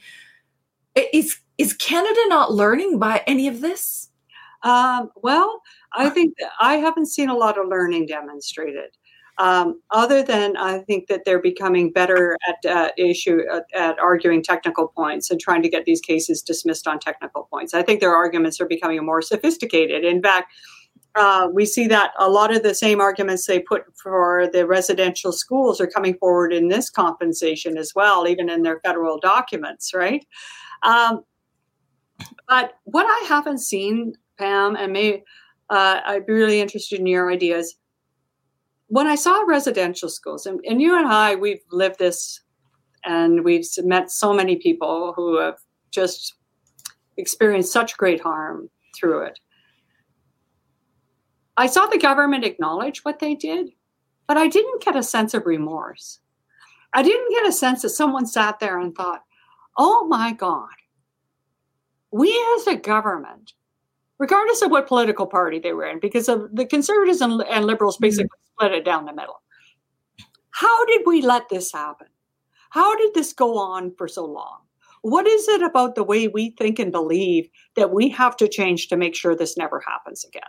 [0.95, 4.11] it's is Canada not learning by any of this?
[4.63, 8.91] Um, well, I think I haven't seen a lot of learning demonstrated.
[9.37, 14.45] Um, other than I think that they're becoming better at uh, issue at, at, arguing
[14.45, 17.75] technical points and trying to get these cases dismissed on technical points.
[17.75, 20.05] I think their arguments are becoming more sophisticated.
[20.05, 20.53] In fact,
[21.17, 25.33] uh, we see that a lot of the same arguments they put for the residential
[25.33, 30.25] schools are coming forward in this compensation as well, even in their federal documents, right?
[30.85, 31.25] Um,
[32.49, 35.25] but what I haven't seen, Pam, and may
[35.70, 37.77] uh, I'd be really interested in your ideas.
[38.88, 42.40] When I saw residential schools, and, and you and I, we've lived this,
[43.05, 45.57] and we've met so many people who have
[45.90, 46.35] just
[47.16, 49.38] experienced such great harm through it.
[51.57, 53.70] I saw the government acknowledge what they did,
[54.27, 56.20] but I didn't get a sense of remorse.
[56.92, 59.23] I didn't get a sense that someone sat there and thought,
[59.77, 60.69] oh my God,
[62.11, 63.53] we as a government,
[64.19, 67.97] regardless of what political party they were in, because of the conservatives and, and liberals
[67.97, 68.05] mm-hmm.
[68.05, 68.65] basically mm-hmm.
[68.65, 69.41] split it down the middle.
[70.51, 72.07] How did we let this happen?
[72.71, 74.59] How did this go on for so long?
[75.03, 78.89] What is it about the way we think and believe that we have to change
[78.89, 80.43] to make sure this never happens again?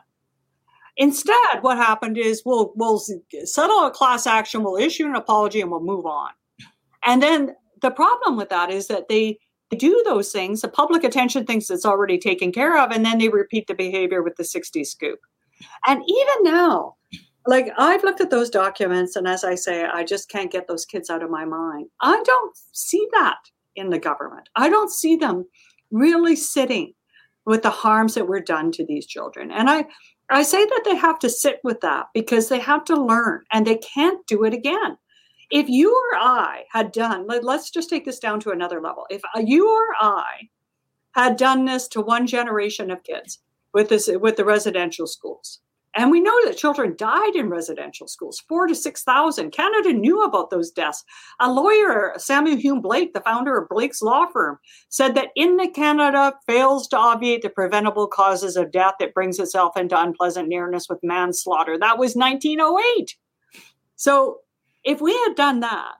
[0.97, 3.03] Instead, what happened is we'll we'll
[3.43, 6.29] settle a class action, we'll issue an apology, and we'll move on.
[7.03, 9.37] And then the problem with that is that they
[9.77, 13.29] do those things, the public attention thinks it's already taken care of, and then they
[13.29, 15.19] repeat the behavior with the 60 scoop.
[15.85, 16.95] And even now,
[17.45, 20.83] like I've looked at those documents, and as I say, I just can't get those
[20.83, 21.87] kids out of my mind.
[22.01, 23.37] I don't see that
[23.75, 24.49] in the government.
[24.55, 25.45] I don't see them
[25.91, 26.93] really sitting
[27.45, 29.51] with the harms that were done to these children.
[29.51, 29.85] And I,
[30.31, 33.67] I say that they have to sit with that because they have to learn and
[33.67, 34.97] they can't do it again.
[35.51, 39.05] If you or I had done, let, us just take this down to another level.
[39.09, 40.49] If uh, you or I
[41.13, 43.39] had done this to one generation of kids
[43.73, 45.59] with this with the residential schools,
[45.95, 49.51] and we know that children died in residential schools, four to 6,000.
[49.51, 51.05] Canada knew about those deaths.
[51.39, 55.69] A lawyer, Samuel Hume Blake, the founder of Blake's law firm, said that in the
[55.69, 60.87] Canada fails to obviate the preventable causes of death, it brings itself into unpleasant nearness
[60.89, 61.77] with manslaughter.
[61.79, 63.15] That was 1908.
[63.95, 64.39] So
[64.85, 65.95] if we had done that,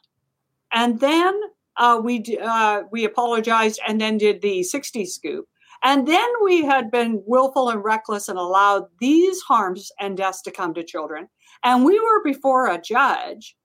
[0.71, 1.39] and then
[1.78, 5.48] uh, we uh, we apologized and then did the 60 scoop,
[5.84, 10.52] and then we had been willful and reckless and allowed these harms and deaths to
[10.52, 11.28] come to children.
[11.63, 13.56] And we were before a judge.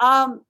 [0.00, 0.42] Um,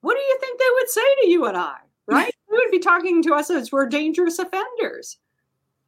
[0.00, 1.76] what do you think they would say to you and I?
[2.06, 2.34] Right?
[2.50, 5.18] they would be talking to us as we're dangerous offenders.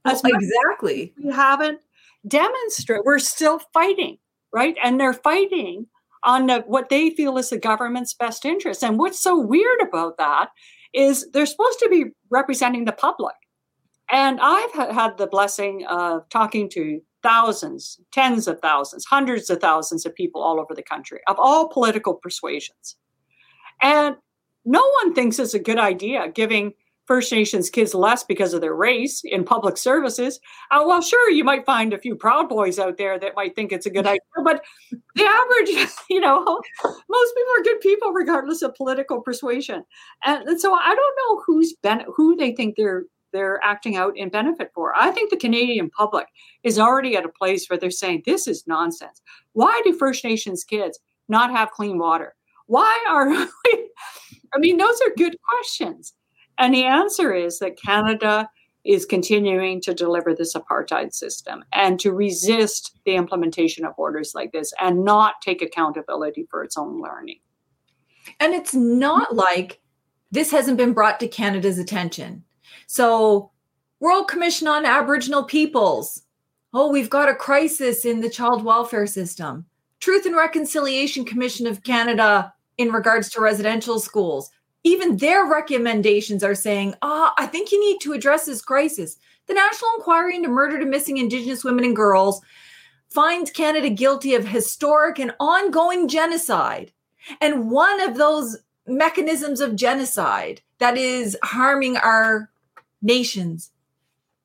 [0.04, 1.14] Well, exactly.
[1.22, 1.80] We haven't
[2.28, 3.04] demonstrated.
[3.06, 4.18] We're still fighting,
[4.52, 4.76] right?
[4.82, 5.86] And they're fighting
[6.24, 8.82] on what they feel is the government's best interest.
[8.82, 10.48] And what's so weird about that
[10.92, 13.34] is they're supposed to be representing the public.
[14.10, 20.04] And I've had the blessing of talking to thousands, tens of thousands, hundreds of thousands
[20.04, 22.96] of people all over the country of all political persuasions.
[23.82, 24.16] And
[24.64, 26.74] no one thinks it's a good idea giving
[27.06, 30.40] First Nations kids less because of their race in public services.
[30.70, 33.72] Uh, well, sure, you might find a few Proud Boys out there that might think
[33.72, 34.64] it's a good idea, but
[35.14, 36.44] the average, you know,
[36.84, 39.84] most people are good people regardless of political persuasion.
[40.24, 44.16] And, and so I don't know who's ben- who they think they're they're acting out
[44.16, 44.94] in benefit for.
[44.96, 46.28] I think the Canadian public
[46.62, 49.20] is already at a place where they're saying this is nonsense.
[49.54, 52.36] Why do First Nations kids not have clean water?
[52.66, 53.28] Why are?
[54.54, 56.14] I mean, those are good questions.
[56.58, 58.48] And the answer is that Canada
[58.84, 64.52] is continuing to deliver this apartheid system and to resist the implementation of orders like
[64.52, 67.38] this and not take accountability for its own learning.
[68.40, 69.80] And it's not like
[70.30, 72.44] this hasn't been brought to Canada's attention.
[72.86, 73.50] So,
[74.00, 76.22] Royal Commission on Aboriginal Peoples.
[76.74, 79.64] Oh, we've got a crisis in the child welfare system.
[80.00, 84.50] Truth and Reconciliation Commission of Canada in regards to residential schools.
[84.84, 89.16] Even their recommendations are saying, ah, I think you need to address this crisis.
[89.46, 92.40] The National Inquiry into Murdered and Missing Indigenous Women and Girls
[93.10, 96.92] finds Canada guilty of historic and ongoing genocide.
[97.40, 102.50] And one of those mechanisms of genocide that is harming our
[103.00, 103.70] nations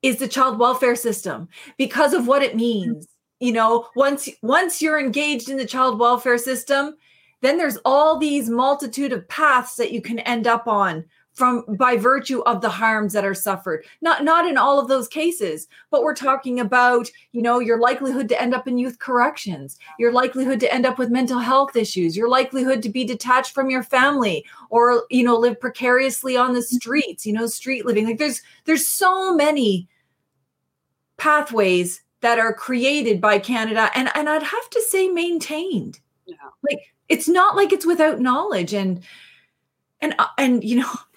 [0.02, 3.06] is the child welfare system because of what it means
[3.38, 6.96] you know once once you're engaged in the child welfare system
[7.40, 11.96] then there's all these multitude of paths that you can end up on from by
[11.96, 13.84] virtue of the harms that are suffered.
[14.02, 18.28] Not not in all of those cases but we're talking about you know your likelihood
[18.28, 22.16] to end up in youth corrections your likelihood to end up with mental health issues
[22.16, 26.62] your likelihood to be detached from your family or you know live precariously on the
[26.62, 28.06] streets you know street living.
[28.06, 29.88] Like there's there's so many
[31.16, 36.00] pathways that are created by canada and and i'd have to say maintained.
[36.26, 36.36] Yeah.
[36.62, 39.02] like it's not like it's without knowledge and
[40.00, 40.90] and uh, and you know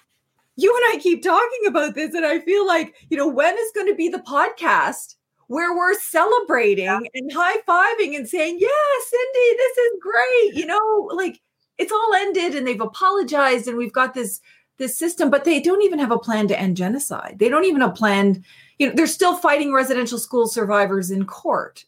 [0.56, 3.71] you and I keep talking about this, and I feel like, you know, when is
[3.73, 5.15] going to be the podcast
[5.47, 6.99] where we're celebrating yeah.
[7.13, 8.69] and high fiving and saying, Yeah,
[9.08, 10.53] Cindy, this is great.
[10.56, 11.41] You know, like
[11.77, 14.41] it's all ended and they've apologized and we've got this
[14.77, 17.38] this system, but they don't even have a plan to end genocide.
[17.38, 18.43] They don't even have a plan,
[18.79, 21.86] you know, they're still fighting residential school survivors in court.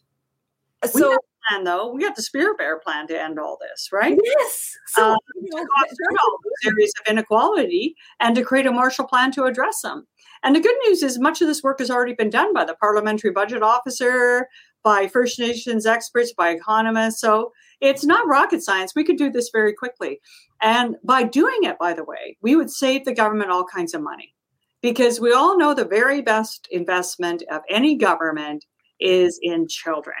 [0.84, 1.16] So
[1.48, 1.92] plan, though.
[1.92, 4.18] We got the Spirit Bear plan to end all this, right?
[4.22, 4.72] Yes.
[4.88, 9.44] So, um, you know, to areas of inequality and to create a Marshall Plan to
[9.44, 10.06] address them.
[10.42, 12.76] And the good news is much of this work has already been done by the
[12.76, 14.48] Parliamentary Budget Officer,
[14.82, 17.20] by First Nations experts, by economists.
[17.20, 18.92] So it's not rocket science.
[18.94, 20.20] We could do this very quickly.
[20.62, 24.02] And by doing it, by the way, we would save the government all kinds of
[24.02, 24.34] money
[24.82, 28.64] because we all know the very best investment of any government
[29.00, 30.16] is in children.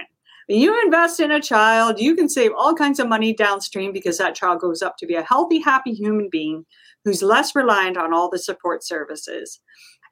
[0.48, 4.36] You invest in a child, you can save all kinds of money downstream because that
[4.36, 6.64] child grows up to be a healthy, happy human being
[7.04, 9.60] who's less reliant on all the support services.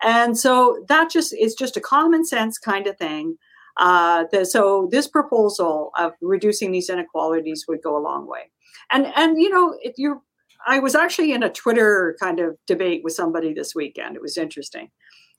[0.02, 3.36] And so that just is just a common sense kind of thing.
[3.76, 8.50] Uh, the, so this proposal of reducing these inequalities would go a long way.
[8.92, 10.20] And and you know, if you're,
[10.66, 14.16] I was actually in a Twitter kind of debate with somebody this weekend.
[14.16, 14.90] It was interesting,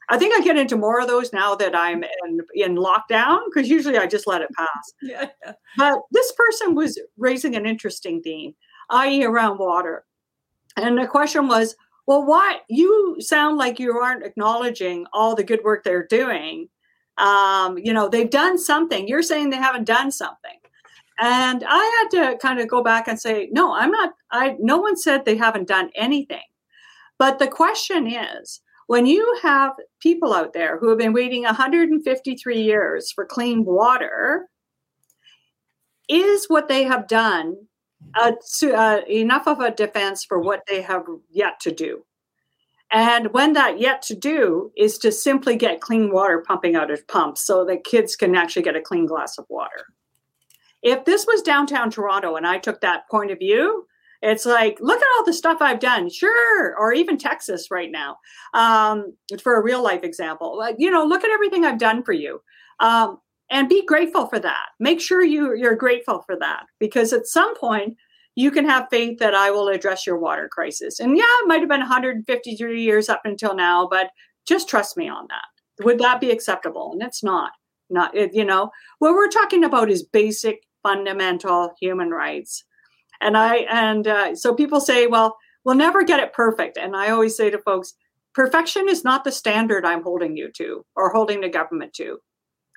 [0.10, 3.70] I think I get into more of those now that I'm in, in lockdown because
[3.70, 4.94] usually I just let it pass.
[5.02, 5.30] Yeah.
[5.78, 8.54] But this person was raising an interesting theme,
[8.90, 10.06] i.e., around water.
[10.78, 11.76] And the question was,
[12.08, 16.70] well, why you sound like you aren't acknowledging all the good work they're doing?
[17.18, 19.08] Um, you know, they've done something.
[19.08, 20.60] You're saying they haven't done something.
[21.18, 24.78] And I had to kind of go back and say, no, I'm not, I no
[24.78, 26.44] one said they haven't done anything.
[27.18, 32.62] But the question is, when you have people out there who have been waiting 153
[32.62, 34.48] years for clean water,
[36.08, 37.56] is what they have done
[38.16, 42.06] uh, enough of a defense for what they have yet to do?
[42.92, 47.08] And when that yet to do is to simply get clean water pumping out of
[47.08, 49.88] pumps so that kids can actually get a clean glass of water.
[50.84, 53.88] If this was downtown Toronto and I took that point of view,
[54.26, 56.10] it's like, look at all the stuff I've done.
[56.10, 56.76] Sure.
[56.78, 58.18] Or even Texas right now,
[58.54, 60.58] um, for a real life example.
[60.58, 62.42] Like, you know, look at everything I've done for you.
[62.80, 63.20] Um,
[63.52, 64.66] and be grateful for that.
[64.80, 67.96] Make sure you, you're grateful for that because at some point,
[68.38, 71.00] you can have faith that I will address your water crisis.
[71.00, 74.10] And yeah, it might have been 153 years up until now, but
[74.46, 75.86] just trust me on that.
[75.86, 76.92] Would that be acceptable?
[76.92, 77.52] And it's not.
[77.88, 82.64] Not you know what we're talking about is basic fundamental human rights.
[83.22, 86.78] And I and uh, so people say, well, we'll never get it perfect.
[86.78, 87.94] And I always say to folks,
[88.34, 92.20] perfection is not the standard I'm holding you to or holding the government to.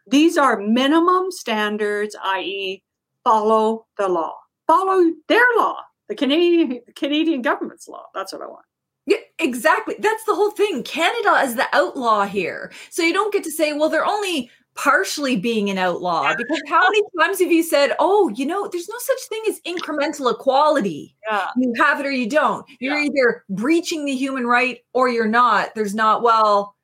[0.07, 2.82] These are minimum standards, i.e.,
[3.24, 4.36] follow the law
[4.68, 5.78] follow their law,
[6.09, 8.05] the Canadian Canadian government's law.
[8.14, 8.64] That's what I want.
[9.07, 9.97] Yeah, exactly.
[9.99, 10.82] That's the whole thing.
[10.82, 12.70] Canada is the outlaw here.
[12.91, 16.89] So you don't get to say, well, they're only partially being an outlaw because how
[16.89, 21.16] many times have you said, oh, you know, there's no such thing as incremental equality.
[21.29, 21.49] Yeah.
[21.57, 22.64] You have it or you don't.
[22.79, 23.11] You're yeah.
[23.11, 25.74] either breaching the human right or you're not.
[25.74, 26.76] There's not, well,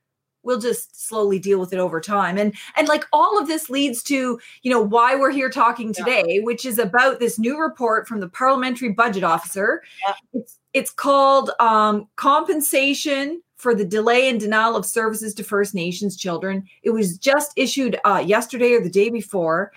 [0.42, 4.02] we'll just slowly deal with it over time and and like all of this leads
[4.02, 6.42] to you know why we're here talking today yeah.
[6.42, 10.12] which is about this new report from the parliamentary budget officer yeah.
[10.34, 16.18] it's it's called um, compensation for the delay and denial of services to first nations
[16.18, 19.72] children it was just issued uh, yesterday or the day before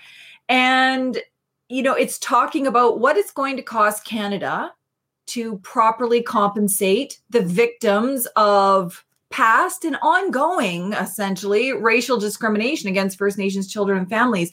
[0.50, 1.22] and
[1.70, 4.70] you know it's talking about what it's going to cost canada
[5.26, 13.70] to properly compensate the victims of past and ongoing, essentially, racial discrimination against First Nations
[13.70, 14.50] children and families.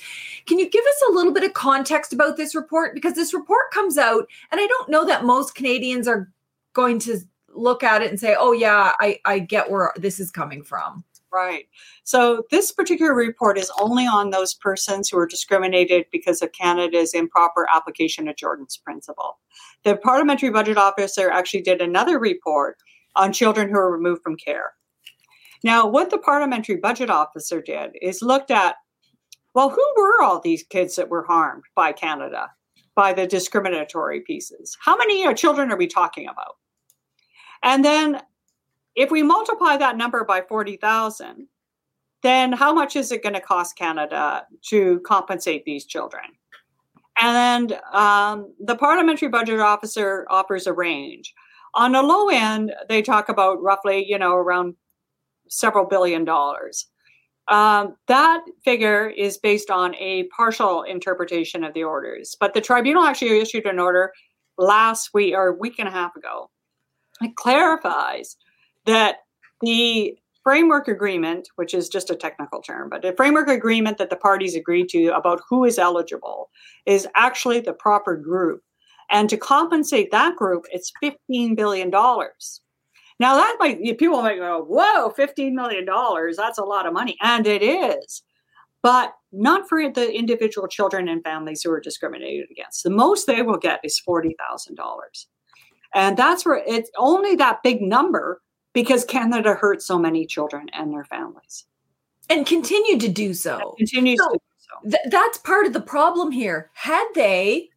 [0.47, 2.93] Can you give us a little bit of context about this report?
[2.93, 6.29] Because this report comes out, and I don't know that most Canadians are
[6.73, 7.21] going to
[7.55, 11.03] look at it and say, oh, yeah, I, I get where this is coming from.
[11.33, 11.65] Right.
[12.03, 17.13] So this particular report is only on those persons who are discriminated because of Canada's
[17.13, 19.39] improper application of Jordan's principle.
[19.83, 22.77] The parliamentary budget officer actually did another report
[23.17, 24.75] on children who are removed from care.
[25.61, 28.75] Now, what the parliamentary budget officer did is looked at
[29.55, 32.51] well, who were all these kids that were harmed by Canada,
[32.93, 34.77] by the discriminatory pieces?
[34.81, 36.57] How many children are we talking about?
[37.65, 38.21] And then
[38.95, 41.47] if we multiply that number by 40,000,
[42.23, 46.23] then how much is it going to cost Canada to compensate these children?
[47.21, 51.33] And um, the parliamentary budget officer offers a range.
[51.73, 54.75] On the low end, they talk about roughly, you know, around
[55.49, 56.87] several billion dollars.
[57.47, 63.03] Um, that figure is based on a partial interpretation of the orders, but the tribunal
[63.03, 64.11] actually issued an order
[64.57, 66.49] last week or a week and a half ago.
[67.21, 68.37] It clarifies
[68.85, 69.17] that
[69.61, 74.15] the framework agreement, which is just a technical term, but the framework agreement that the
[74.15, 76.49] parties agreed to about who is eligible
[76.85, 78.61] is actually the proper group
[79.09, 81.89] and to compensate that group, it's $15 billion.
[81.91, 85.85] Now, that might, people might go, whoa, $15 million,
[86.35, 87.17] that's a lot of money.
[87.21, 88.23] And it is,
[88.83, 92.83] but not for the individual children and families who are discriminated against.
[92.83, 94.35] The most they will get is $40,000.
[95.93, 98.41] And that's where it's only that big number
[98.73, 101.65] because Canada hurt so many children and their families.
[102.29, 103.75] And continue to do so.
[103.77, 104.89] And continues so, to do so.
[104.89, 106.71] Th- that's part of the problem here.
[106.73, 107.69] Had they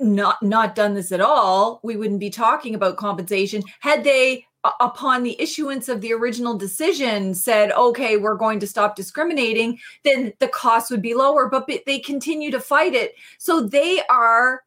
[0.00, 3.62] not not done this at all, we wouldn't be talking about compensation.
[3.80, 4.46] Had they
[4.80, 10.32] upon the issuance of the original decision said okay we're going to stop discriminating then
[10.40, 14.62] the cost would be lower but they continue to fight it so they are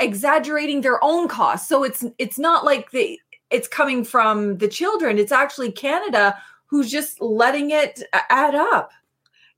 [0.00, 3.18] exaggerating their own costs so it's it's not like they
[3.50, 6.36] it's coming from the children it's actually canada
[6.66, 8.90] who's just letting it add up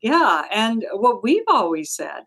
[0.00, 2.24] yeah and what we've always said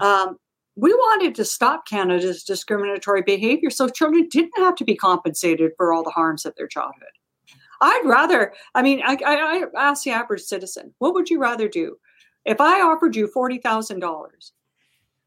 [0.00, 0.36] um,
[0.78, 5.92] we wanted to stop Canada's discriminatory behavior so children didn't have to be compensated for
[5.92, 7.08] all the harms of their childhood.
[7.80, 11.68] I'd rather, I mean, I, I, I ask the average citizen, what would you rather
[11.68, 11.96] do?
[12.44, 14.52] If I offered you $40,000,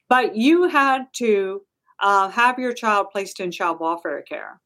[0.07, 1.61] but you had to
[2.01, 4.59] uh, have your child placed in child welfare care,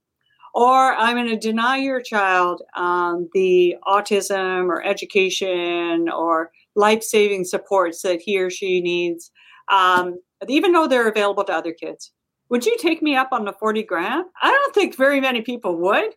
[0.54, 7.46] or I'm going to deny your child um, the autism or education or life saving
[7.46, 9.32] supports that he or she needs,
[9.72, 12.12] um, even though they're available to other kids.
[12.50, 14.26] Would you take me up on the 40 grand?
[14.42, 16.12] I don't think very many people would.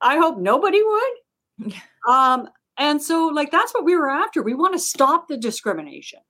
[0.00, 1.74] I hope nobody would.
[2.08, 4.42] um, and so, like, that's what we were after.
[4.42, 6.20] We want to stop the discrimination.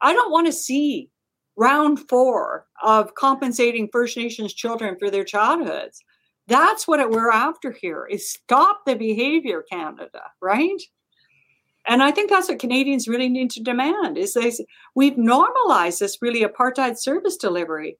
[0.00, 1.10] I don't want to see
[1.56, 6.02] round four of compensating First Nations children for their childhoods.
[6.46, 10.80] That's what we're after here is stop the behavior, Canada, right?
[11.88, 14.52] And I think that's what Canadians really need to demand is they
[14.94, 17.96] we've normalized this really apartheid service delivery.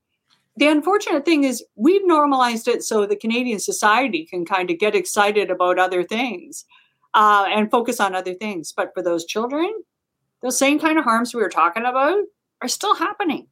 [0.57, 4.95] The unfortunate thing is we've normalized it so the Canadian society can kind of get
[4.95, 6.65] excited about other things
[7.15, 8.73] uh, and focus on other things.
[8.73, 9.73] But for those children,
[10.43, 12.19] those same kind of harms we were talking about
[12.63, 13.49] are still happening.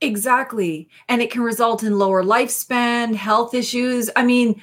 [0.00, 0.88] Exactly.
[1.08, 4.10] And it can result in lower lifespan, health issues.
[4.14, 4.60] I mean,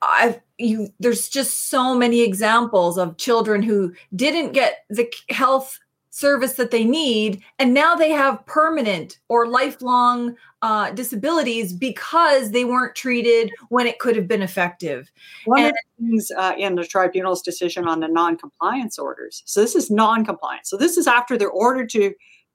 [0.00, 5.78] I've you there's just so many examples of children who didn't get the health
[6.10, 12.66] service that they need and now they have permanent or lifelong uh, disabilities because they
[12.66, 15.10] weren't treated when it could have been effective
[15.46, 19.60] one and, of the things uh, in the tribunal's decision on the non-compliance orders so
[19.60, 22.12] this is non-compliance so this is after they're ordered to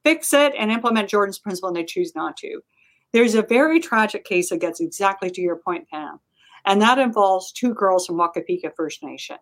[0.07, 2.61] fix it and implement Jordan's principle and they choose not to.
[3.11, 6.21] There's a very tragic case that gets exactly to your point, Pam,
[6.65, 9.35] and that involves two girls from Wapekeka First Nation.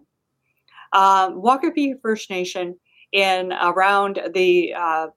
[0.91, 2.79] Um, Wapekeka First Nation,
[3.11, 5.07] in around the uh,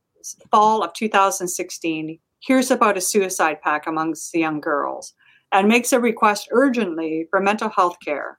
[0.51, 5.15] fall of 2016, hears about a suicide pact amongst the young girls
[5.51, 8.39] and makes a request urgently for mental health care.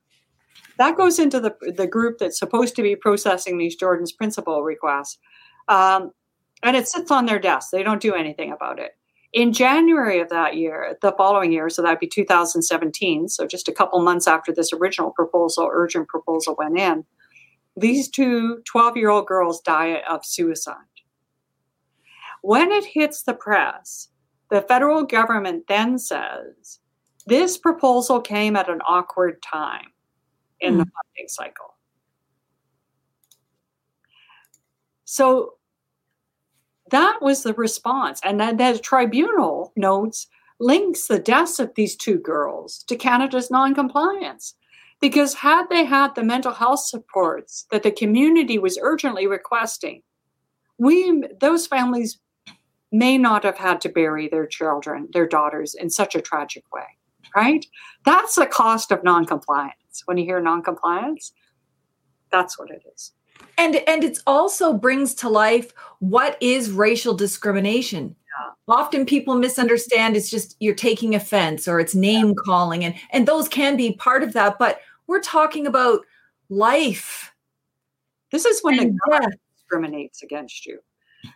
[0.77, 5.17] That goes into the, the group that's supposed to be processing these Jordan's principle requests.
[5.67, 6.11] Um,
[6.63, 7.69] and it sits on their desk.
[7.71, 8.91] They don't do anything about it.
[9.31, 13.71] In January of that year, the following year, so that'd be 2017, so just a
[13.71, 17.05] couple months after this original proposal, urgent proposal went in,
[17.77, 20.75] these two 12 year old girls die of suicide.
[22.41, 24.09] When it hits the press,
[24.49, 26.79] the federal government then says
[27.27, 29.91] this proposal came at an awkward time
[30.59, 30.77] in mm.
[30.77, 30.89] the hmm.
[30.89, 31.75] funding cycle.
[35.05, 35.53] So
[36.91, 38.19] that was the response.
[38.23, 40.27] And then the tribunal notes
[40.59, 44.55] links the deaths of these two girls to Canada's noncompliance.
[45.01, 50.03] Because had they had the mental health supports that the community was urgently requesting,
[50.77, 52.19] we those families
[52.91, 56.97] may not have had to bury their children, their daughters, in such a tragic way.
[57.35, 57.65] Right?
[58.03, 60.03] That's the cost of noncompliance.
[60.05, 61.31] When you hear noncompliance,
[62.31, 63.13] that's what it is
[63.59, 68.15] and and it's also brings to life what is racial discrimination.
[68.39, 68.75] Yeah.
[68.75, 73.49] often people misunderstand it's just you're taking offense or it's name calling and and those
[73.49, 76.01] can be part of that but we're talking about
[76.49, 77.33] life.
[78.31, 80.79] This is when and the discriminates against you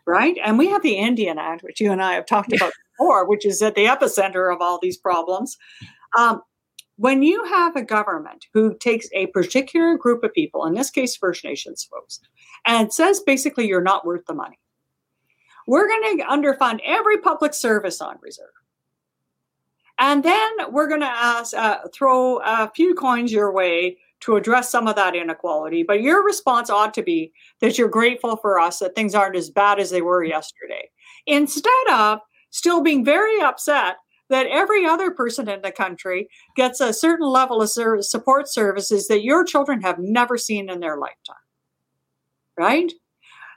[0.05, 0.37] right?
[0.43, 3.45] And we have the indian act which you and i have talked about before which
[3.45, 5.57] is at the epicenter of all these problems.
[6.17, 6.41] Um,
[6.97, 11.15] when you have a government who takes a particular group of people, in this case,
[11.15, 12.19] First Nations folks,
[12.65, 14.59] and says basically you're not worth the money,
[15.67, 18.47] we're going to underfund every public service on reserve.
[19.99, 24.69] And then we're going to ask, uh, throw a few coins your way to address
[24.69, 25.83] some of that inequality.
[25.83, 29.49] But your response ought to be that you're grateful for us that things aren't as
[29.49, 30.89] bad as they were yesterday.
[31.27, 32.19] Instead of
[32.49, 33.97] still being very upset
[34.29, 39.23] that every other person in the country gets a certain level of support services that
[39.23, 41.35] your children have never seen in their lifetime
[42.57, 42.91] right?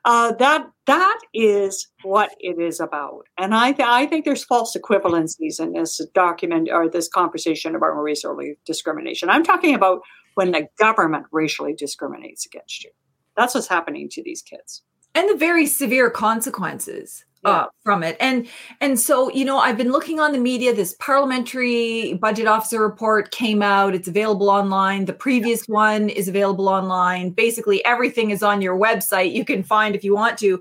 [0.04, 3.24] Uh, that that is what it is about.
[3.38, 7.90] And i th- i think there's false equivalencies in this document or this conversation about
[7.90, 9.28] racial discrimination.
[9.28, 10.00] I'm talking about
[10.34, 12.90] when the government racially discriminates against you.
[13.36, 14.82] That's what's happening to these kids.
[15.14, 18.16] And the very severe consequences uh, from it.
[18.20, 18.46] And
[18.80, 20.74] and so you know, I've been looking on the media.
[20.74, 23.94] This parliamentary budget officer report came out.
[23.94, 25.04] It's available online.
[25.04, 27.30] The previous one is available online.
[27.30, 29.32] Basically, everything is on your website.
[29.32, 30.60] You can find if you want to.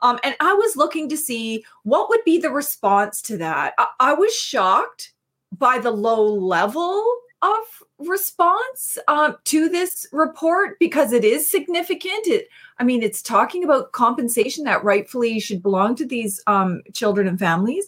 [0.00, 3.74] Um, and I was looking to see what would be the response to that.
[3.78, 5.12] I, I was shocked
[5.56, 7.04] by the low level
[7.42, 12.26] of response um, to this report because it is significant.
[12.26, 17.28] It, I mean, it's talking about compensation that rightfully should belong to these um, children
[17.28, 17.86] and families.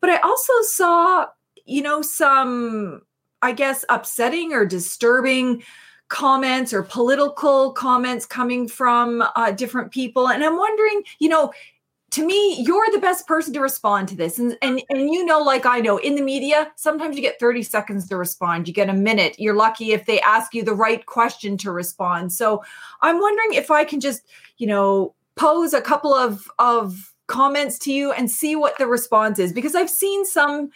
[0.00, 1.26] But I also saw,
[1.66, 3.02] you know, some
[3.42, 5.62] I guess, upsetting or disturbing
[6.08, 10.28] comments or political comments coming from uh, different people.
[10.28, 11.52] And I'm wondering, you know,
[12.10, 14.38] to me, you're the best person to respond to this.
[14.38, 17.62] And, and and you know, like I know, in the media, sometimes you get 30
[17.62, 18.66] seconds to respond.
[18.66, 19.36] You get a minute.
[19.38, 22.32] You're lucky if they ask you the right question to respond.
[22.32, 22.64] So
[23.00, 24.22] I'm wondering if I can just,
[24.58, 29.38] you know, pose a couple of of comments to you and see what the response
[29.38, 30.70] is because I've seen some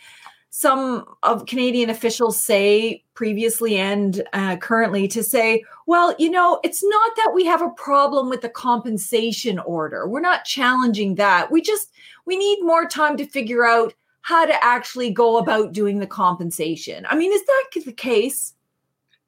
[0.56, 6.80] some of Canadian officials say previously and uh, currently to say, well, you know, it's
[6.80, 10.06] not that we have a problem with the compensation order.
[10.06, 11.50] We're not challenging that.
[11.50, 11.90] We just
[12.24, 17.04] we need more time to figure out how to actually go about doing the compensation.
[17.08, 18.54] I mean, is that the case?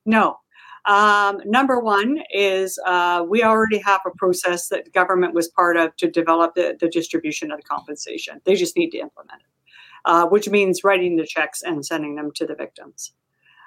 [0.05, 0.39] No.
[0.85, 5.97] Um, number one is uh, we already have a process that government was part of
[5.97, 8.41] to develop the, the distribution of the compensation.
[8.45, 9.56] They just need to implement it
[10.07, 13.13] uh, which means writing the checks and sending them to the victims.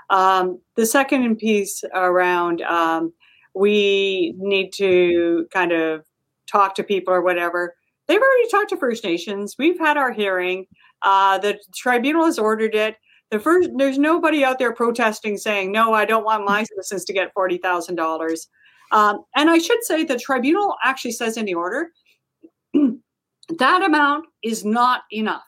[0.09, 3.13] Um, the second piece around um,
[3.53, 6.05] we need to kind of
[6.49, 7.75] talk to people or whatever.
[8.07, 9.55] They've already talked to First Nations.
[9.59, 10.65] We've had our hearing.
[11.03, 12.95] Uh, the tribunal has ordered it.
[13.29, 17.13] The first, there's nobody out there protesting saying, "No, I don't want my citizens to
[17.13, 18.47] get forty thousand um, dollars."
[18.91, 21.91] And I should say, the tribunal actually says in the order
[22.73, 25.43] that amount is not enough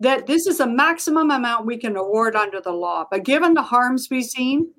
[0.00, 3.06] that this is a maximum amount we can award under the law.
[3.10, 4.70] But given the harms we've seen,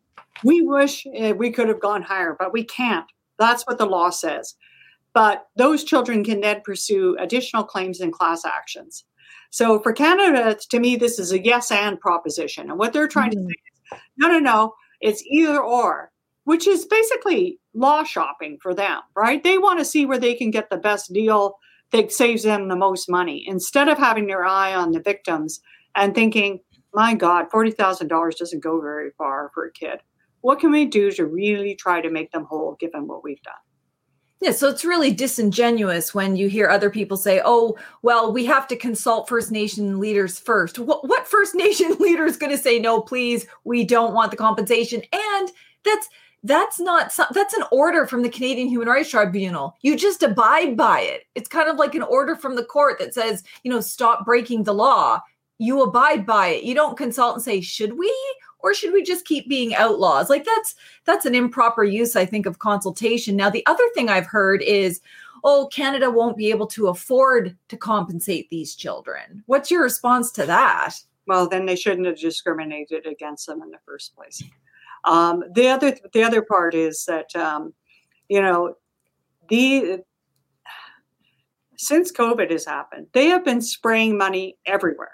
[0.44, 3.06] we wish uh, we could have gone higher, but we can't.
[3.40, 4.56] That's what the law says.
[5.14, 9.06] But those children can then pursue additional claims and class actions.
[9.50, 12.70] So for Canada, to me, this is a yes and proposition.
[12.70, 13.48] And what they're trying mm-hmm.
[13.48, 13.54] to
[13.92, 16.12] say is no, no, no, it's either or,
[16.44, 19.42] which is basically law shopping for them, right?
[19.42, 21.58] They want to see where they can get the best deal
[21.96, 25.62] that saves them the most money instead of having their eye on the victims
[25.96, 26.60] and thinking,
[26.94, 30.00] my God, $40,000 doesn't go very far for a kid.
[30.42, 33.54] What can we do to really try to make them whole given what we've done?
[34.42, 38.68] Yeah, so it's really disingenuous when you hear other people say, "Oh, well, we have
[38.68, 40.78] to consult First Nation leaders first.
[40.78, 44.38] What, what First Nation leader is going to say, "No, please, we don't want the
[44.38, 45.02] compensation"?
[45.12, 45.52] And
[45.86, 46.10] that's
[46.46, 49.76] that's not that's an order from the Canadian Human Rights Tribunal.
[49.82, 51.24] You just abide by it.
[51.34, 54.64] It's kind of like an order from the court that says, you know, stop breaking
[54.64, 55.22] the law.
[55.58, 56.64] You abide by it.
[56.64, 58.14] You don't consult and say, should we
[58.60, 60.30] or should we just keep being outlaws?
[60.30, 60.76] Like that's
[61.06, 63.36] that's an improper use I think of consultation.
[63.36, 65.02] Now the other thing I've heard is
[65.44, 69.44] oh, Canada won't be able to afford to compensate these children.
[69.46, 70.96] What's your response to that?
[71.28, 74.44] Well, then they shouldn't have discriminated against them in the first place.
[75.06, 77.74] Um, the other the other part is that um,
[78.28, 78.76] you know
[79.50, 80.00] the
[81.78, 85.12] since COVID has happened, they have been spraying money everywhere.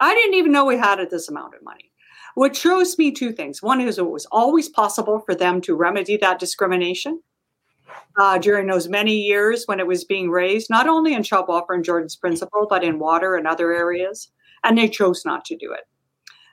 [0.00, 1.90] I didn't even know we had this amount of money.
[2.34, 3.62] What shows me two things.
[3.62, 7.20] One is it was always possible for them to remedy that discrimination
[8.18, 11.84] uh, during those many years when it was being raised, not only in Shubwalker and
[11.84, 14.30] Jordan's Principle, but in water and other areas.
[14.62, 15.84] And they chose not to do it.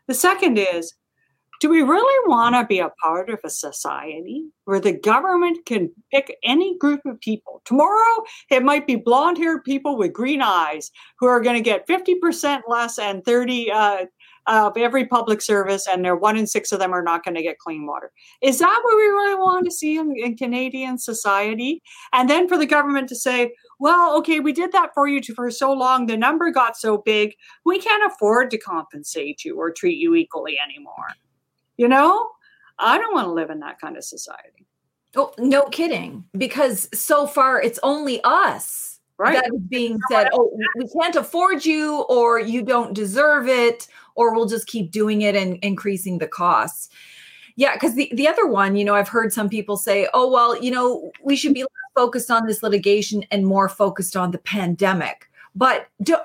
[0.07, 0.93] The second is
[1.59, 5.91] do we really want to be a part of a society where the government can
[6.11, 7.61] pick any group of people?
[7.65, 11.87] Tomorrow, it might be blonde haired people with green eyes who are going to get
[11.87, 14.05] 50% less and 30 uh,
[14.47, 17.41] of every public service, and they're one in six of them are not going to
[17.41, 18.11] get clean water.
[18.41, 21.81] Is that what we really want to see in, in Canadian society?
[22.13, 25.51] And then for the government to say, well, okay, we did that for you for
[25.51, 27.35] so long, the number got so big,
[27.65, 31.07] we can't afford to compensate you or treat you equally anymore.
[31.77, 32.29] You know,
[32.79, 34.65] I don't want to live in that kind of society.
[35.15, 36.25] Oh, no kidding.
[36.37, 39.35] Because so far it's only us right.
[39.35, 44.33] that is being said, oh, we can't afford you, or you don't deserve it, or
[44.33, 46.89] we'll just keep doing it and increasing the costs.
[47.55, 50.61] Yeah, because the, the other one, you know, I've heard some people say, oh, well,
[50.61, 51.65] you know, we should be
[51.95, 55.27] focused on this litigation and more focused on the pandemic.
[55.55, 56.17] But do,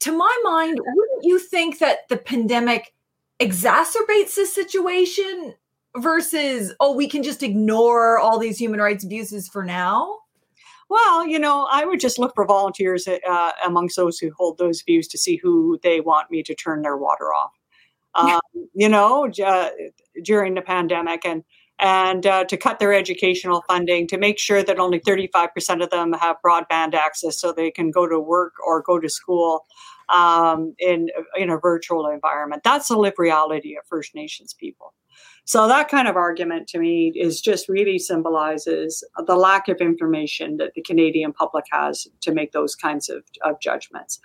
[0.00, 2.92] to my mind, wouldn't you think that the pandemic
[3.40, 5.54] exacerbates this situation
[5.96, 10.18] versus oh we can just ignore all these human rights abuses for now?
[10.88, 14.82] Well you know i would just look for volunteers uh, amongst those who hold those
[14.82, 17.52] views to see who they want me to turn their water off.
[18.14, 18.40] Um,
[18.74, 19.70] you know uh,
[20.22, 21.44] during the pandemic and
[21.80, 26.12] and uh, to cut their educational funding to make sure that only 35% of them
[26.12, 29.64] have broadband access so they can go to work or go to school
[30.12, 32.62] um, in in a virtual environment.
[32.64, 34.94] That's the live reality of First Nations people.
[35.44, 40.58] So that kind of argument to me is just really symbolizes the lack of information
[40.58, 44.20] that the Canadian public has to make those kinds of, of judgments.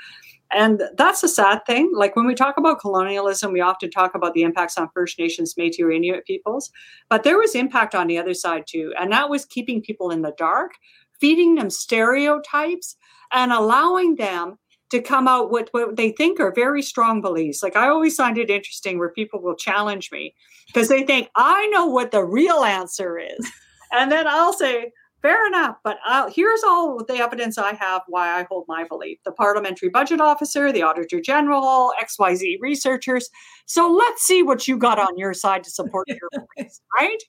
[0.51, 1.91] And that's a sad thing.
[1.95, 5.55] Like when we talk about colonialism, we often talk about the impacts on First Nations,
[5.55, 6.71] Métis, or Inuit peoples.
[7.09, 8.93] But there was impact on the other side too.
[8.99, 10.73] And that was keeping people in the dark,
[11.19, 12.95] feeding them stereotypes,
[13.33, 14.59] and allowing them
[14.95, 17.61] to come out with what they think are very strong beliefs.
[17.61, 20.33] Like I always find it interesting where people will challenge me
[20.67, 23.51] because they think I know what the real answer is.
[23.91, 24.91] And then I'll say,
[25.21, 29.19] fair enough, but I'll, here's all the evidence I have why I hold my belief.
[29.25, 33.29] The parliamentary budget officer, the auditor general, XYZ researchers.
[33.65, 37.21] So let's see what you got on your side to support your beliefs, right?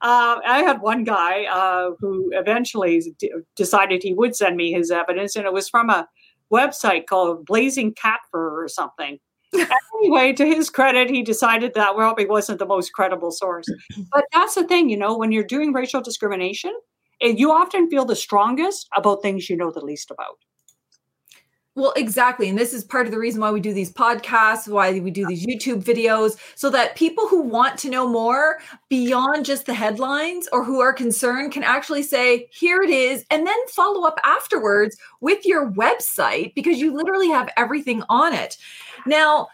[0.00, 4.90] Uh, I had one guy uh, who eventually d- decided he would send me his
[4.92, 6.06] evidence, and it was from a
[6.52, 9.18] website called Blazing Cat Fur or something.
[10.02, 13.66] anyway, to his credit, he decided that probably wasn't the most credible source.
[14.12, 16.72] But that's the thing, you know, when you're doing racial discrimination,
[17.20, 20.36] you often feel the strongest about things you know the least about.
[21.78, 22.48] Well, exactly.
[22.48, 25.24] And this is part of the reason why we do these podcasts, why we do
[25.28, 28.58] these YouTube videos, so that people who want to know more
[28.88, 33.46] beyond just the headlines or who are concerned can actually say, here it is, and
[33.46, 38.56] then follow up afterwards with your website because you literally have everything on it.
[39.06, 39.46] Now,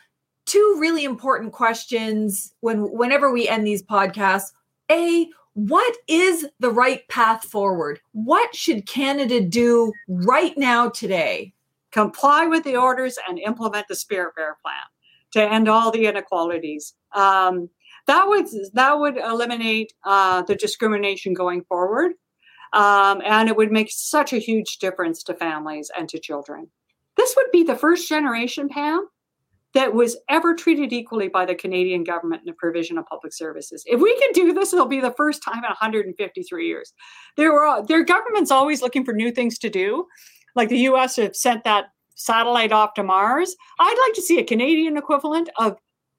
[0.46, 4.50] two really important questions when whenever we end these podcasts.
[4.90, 8.00] A, what is the right path forward?
[8.12, 11.52] What should Canada do right now today?
[11.94, 14.74] Comply with the orders and implement the Spirit Bear plan
[15.32, 16.94] to end all the inequalities.
[17.14, 17.70] Um,
[18.06, 22.12] that would that would eliminate uh, the discrimination going forward,
[22.74, 26.68] um, and it would make such a huge difference to families and to children.
[27.16, 29.06] This would be the first generation, Pam,
[29.72, 33.84] that was ever treated equally by the Canadian government in the provision of public services.
[33.86, 36.92] If we can do this, it'll be the first time in 153 years.
[37.36, 40.06] There were their government's always looking for new things to do,
[40.54, 43.56] like the US have sent that satellite off to Mars.
[43.78, 45.76] I'd like to see a Canadian equivalent of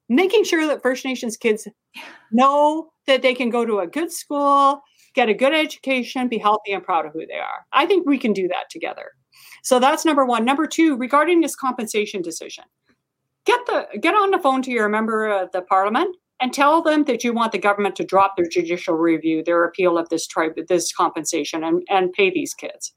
[0.08, 1.66] making sure that First Nations kids
[2.30, 4.82] know that they can go to a good school,
[5.14, 7.66] get a good education, be healthy and proud of who they are.
[7.72, 9.12] I think we can do that together.
[9.62, 10.44] So that's number 1.
[10.44, 12.64] Number 2, regarding this compensation decision.
[13.44, 17.04] Get the get on the phone to your member of the parliament and tell them
[17.04, 20.52] that you want the government to drop their judicial review, their appeal of this tribe,
[20.68, 22.92] this compensation, and, and pay these kids.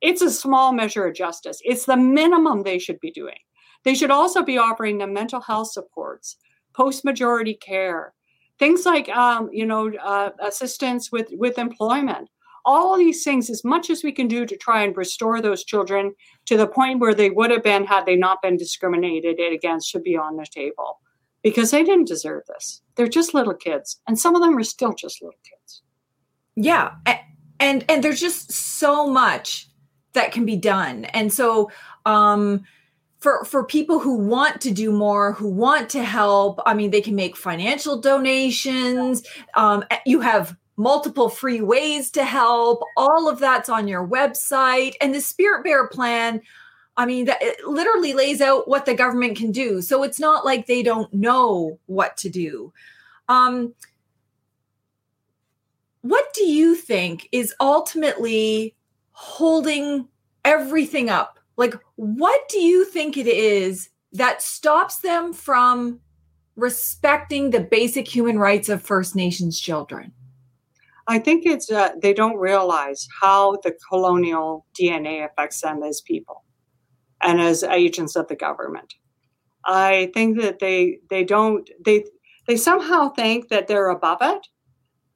[0.00, 1.60] It's a small measure of justice.
[1.64, 3.38] It's the minimum they should be doing.
[3.84, 6.36] They should also be offering them mental health supports,
[6.74, 8.14] post majority care,
[8.58, 12.28] things like um, you know uh, assistance with with employment.
[12.66, 16.14] All these things, as much as we can do to try and restore those children
[16.44, 20.02] to the point where they would have been had they not been discriminated against, should
[20.02, 21.00] be on the table
[21.42, 22.82] because they didn't deserve this.
[22.96, 25.82] They're just little kids, and some of them are still just little kids.
[26.54, 26.96] Yeah,
[27.58, 29.69] and and there's just so much
[30.12, 31.04] that can be done.
[31.06, 31.70] And so
[32.06, 32.64] um
[33.18, 37.02] for for people who want to do more who want to help i mean they
[37.02, 39.22] can make financial donations.
[39.54, 42.82] Um, you have multiple free ways to help.
[42.96, 44.94] All of that's on your website.
[45.02, 46.40] And the spirit bear plan
[46.96, 49.82] i mean that it literally lays out what the government can do.
[49.82, 52.72] So it's not like they don't know what to do.
[53.28, 53.74] Um,
[56.02, 58.74] what do you think is ultimately
[59.20, 60.08] holding
[60.46, 61.38] everything up.
[61.58, 66.00] Like, what do you think it is that stops them from
[66.56, 70.12] respecting the basic human rights of First Nations children?
[71.06, 76.42] I think it's uh, they don't realize how the colonial DNA affects them as people
[77.22, 78.94] and as agents of the government.
[79.66, 82.06] I think that they they don't they
[82.46, 84.46] they somehow think that they're above it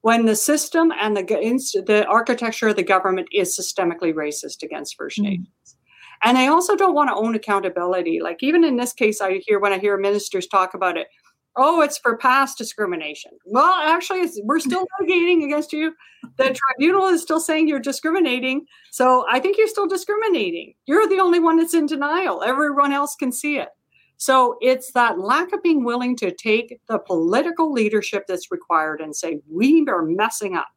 [0.05, 5.17] when the system and the the architecture of the government is systemically racist against First
[5.17, 5.31] mm-hmm.
[5.31, 5.77] Nations.
[6.23, 8.21] And they also don't want to own accountability.
[8.21, 11.07] Like even in this case, I hear when I hear ministers talk about it,
[11.57, 13.31] oh, it's for past discrimination.
[13.47, 15.95] Well, actually, we're still litigating against you.
[16.37, 18.67] The tribunal is still saying you're discriminating.
[18.91, 20.75] So I think you're still discriminating.
[20.85, 22.43] You're the only one that's in denial.
[22.43, 23.71] Everyone else can see it.
[24.17, 29.15] So it's that lack of being willing to take the political leadership that's required and
[29.15, 30.69] say, we are messing up.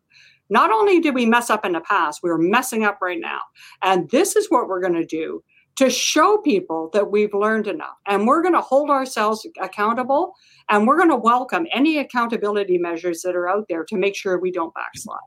[0.49, 3.39] Not only did we mess up in the past, we're messing up right now.
[3.81, 5.43] And this is what we're going to do
[5.75, 7.97] to show people that we've learned enough.
[8.07, 10.33] And we're going to hold ourselves accountable
[10.69, 14.39] and we're going to welcome any accountability measures that are out there to make sure
[14.39, 15.19] we don't backslide.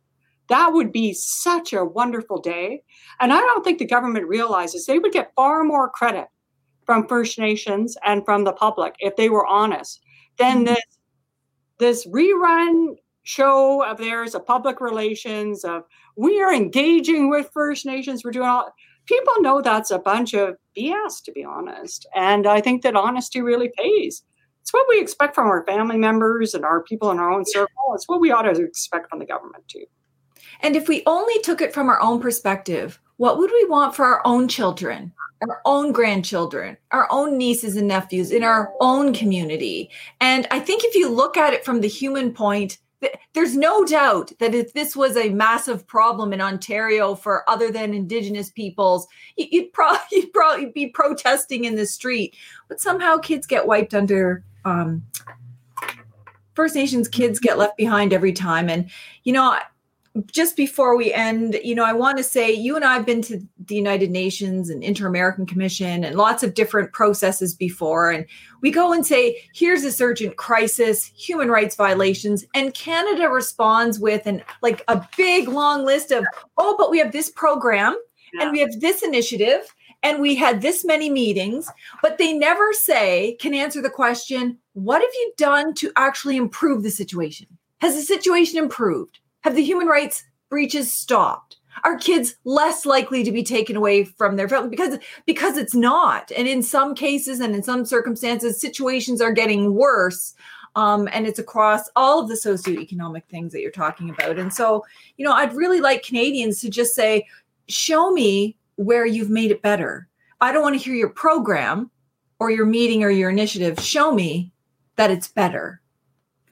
[0.49, 2.83] That would be such a wonderful day.
[3.21, 6.27] And I don't think the government realizes they would get far more credit
[6.91, 10.01] from First Nations and from the public if they were honest.
[10.39, 10.75] Then mm-hmm.
[10.75, 10.99] this
[11.79, 15.85] this rerun show of theirs of public relations of
[16.17, 18.75] we are engaging with First Nations, we're doing all
[19.07, 22.09] people know that's a bunch of BS, to be honest.
[22.13, 24.25] And I think that honesty really pays.
[24.61, 27.95] It's what we expect from our family members and our people in our own circle.
[27.95, 29.85] It's what we ought to expect from the government, too.
[30.61, 34.05] And if we only took it from our own perspective, what would we want for
[34.05, 35.13] our own children,
[35.43, 39.91] our own grandchildren, our own nieces and nephews in our own community?
[40.21, 42.79] And I think if you look at it from the human point,
[43.33, 47.95] there's no doubt that if this was a massive problem in Ontario for other than
[47.95, 49.71] Indigenous peoples, you'd,
[50.13, 52.37] you'd probably be protesting in the street.
[52.69, 54.45] But somehow kids get wiped under.
[54.65, 55.03] Um,
[56.55, 58.69] First Nations kids get left behind every time.
[58.69, 58.91] And,
[59.25, 59.57] you know,
[60.33, 63.23] just before we end, you know, I want to say you and I have been
[63.23, 68.11] to the United Nations and Inter American Commission and lots of different processes before.
[68.11, 68.27] And
[68.61, 72.45] we go and say, here's this urgent crisis, human rights violations.
[72.55, 76.25] And Canada responds with an like a big long list of,
[76.59, 77.97] oh, but we have this program
[78.35, 78.43] yeah.
[78.43, 81.71] and we have this initiative and we had this many meetings,
[82.03, 86.83] but they never say, can answer the question, what have you done to actually improve
[86.83, 87.47] the situation?
[87.81, 89.21] Has the situation improved?
[89.43, 91.57] Have the human rights breaches stopped?
[91.85, 96.31] Are kids less likely to be taken away from their family because because it's not?
[96.37, 100.35] And in some cases and in some circumstances, situations are getting worse.
[100.77, 104.39] Um, and it's across all of the socioeconomic things that you're talking about.
[104.39, 104.85] And so,
[105.17, 107.27] you know, I'd really like Canadians to just say,
[107.69, 110.09] show me where you've made it better.
[110.41, 111.91] I don't want to hear your program
[112.39, 113.81] or your meeting or your initiative.
[113.81, 114.53] Show me
[114.95, 115.81] that it's better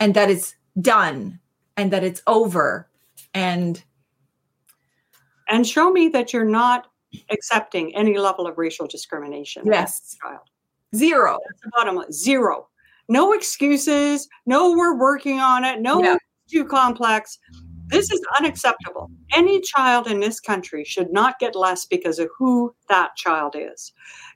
[0.00, 1.38] and that it's done
[1.78, 2.90] and that it's over.
[3.32, 3.82] And
[5.48, 6.88] and show me that you're not
[7.30, 10.14] accepting any level of racial discrimination yes.
[10.22, 10.42] child
[10.94, 11.38] zero.
[11.48, 12.12] That's the bottom line.
[12.12, 12.68] Zero.
[13.08, 14.28] No excuses.
[14.46, 15.80] No we're working on it.
[15.80, 16.16] No yeah.
[16.50, 17.38] too complex.
[17.86, 19.10] This is unacceptable.
[19.34, 23.92] Any child in this country should not get less because of who that child is.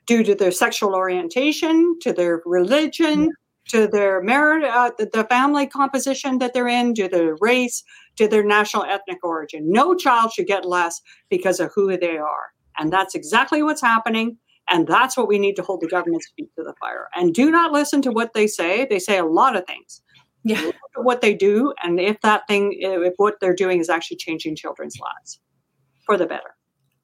[0.07, 3.29] Due to their sexual orientation to their religion
[3.69, 7.83] to their merit, uh, the, the family composition that they're in, to their race,
[8.17, 9.71] to their national ethnic origin.
[9.71, 12.51] No child should get less because of who they are.
[12.77, 14.37] And that's exactly what's happening.
[14.69, 17.07] And that's what we need to hold the government's feet to the fire.
[17.15, 18.85] And do not listen to what they say.
[18.89, 20.01] They say a lot of things.
[20.45, 20.71] Yeah.
[20.97, 24.97] what they do, and if that thing, if what they're doing is actually changing children's
[24.99, 25.39] lives
[26.05, 26.55] for the better.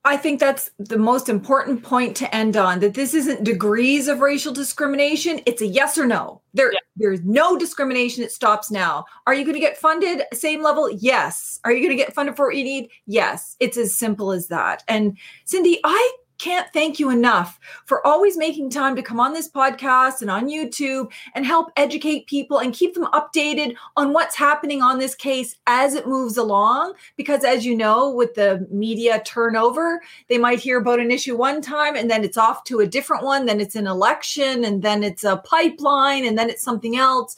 [0.09, 4.21] I think that's the most important point to end on that this isn't degrees of
[4.21, 5.39] racial discrimination.
[5.45, 6.41] It's a yes or no.
[6.55, 6.79] There, yeah.
[6.95, 8.23] There's no discrimination.
[8.23, 9.05] It stops now.
[9.27, 10.89] Are you going to get funded same level?
[10.89, 11.59] Yes.
[11.63, 12.89] Are you going to get funded for what you need?
[13.05, 13.55] Yes.
[13.59, 14.83] It's as simple as that.
[14.87, 19.49] And Cindy, I can't thank you enough for always making time to come on this
[19.49, 24.81] podcast and on YouTube and help educate people and keep them updated on what's happening
[24.81, 26.93] on this case as it moves along.
[27.17, 31.61] Because as you know, with the media turnover, they might hear about an issue one
[31.61, 35.03] time and then it's off to a different one, then it's an election, and then
[35.03, 37.35] it's a pipeline, and then it's something else.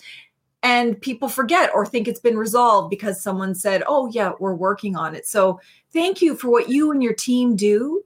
[0.64, 4.96] And people forget or think it's been resolved because someone said, Oh, yeah, we're working
[4.96, 5.26] on it.
[5.26, 5.60] So
[5.92, 8.04] thank you for what you and your team do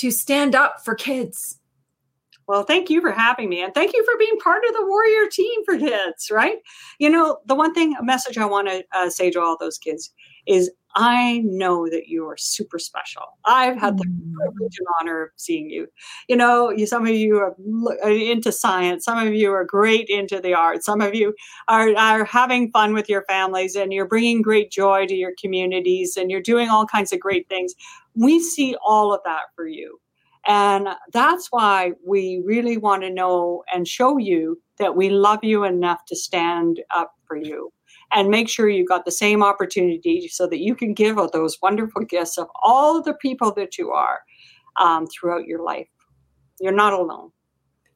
[0.00, 1.58] to stand up for kids.
[2.48, 3.62] Well, thank you for having me.
[3.62, 6.56] And thank you for being part of the warrior team for kids, right?
[6.98, 9.78] You know, the one thing, a message I want to uh, say to all those
[9.78, 10.10] kids
[10.46, 13.22] is I know that you are super special.
[13.44, 14.34] I've had the mm.
[14.34, 15.86] privilege and honor of seeing you.
[16.28, 17.54] You know, you, some of you are
[18.04, 21.34] uh, into science, some of you are great into the arts, some of you
[21.68, 26.16] are, are having fun with your families, and you're bringing great joy to your communities,
[26.16, 27.74] and you're doing all kinds of great things.
[28.14, 30.00] We see all of that for you.
[30.46, 35.64] And that's why we really want to know and show you that we love you
[35.64, 37.72] enough to stand up for you
[38.12, 42.02] and make sure you got the same opportunity so that you can give those wonderful
[42.02, 44.20] gifts of all the people that you are
[44.80, 45.88] um, throughout your life.
[46.60, 47.30] You're not alone.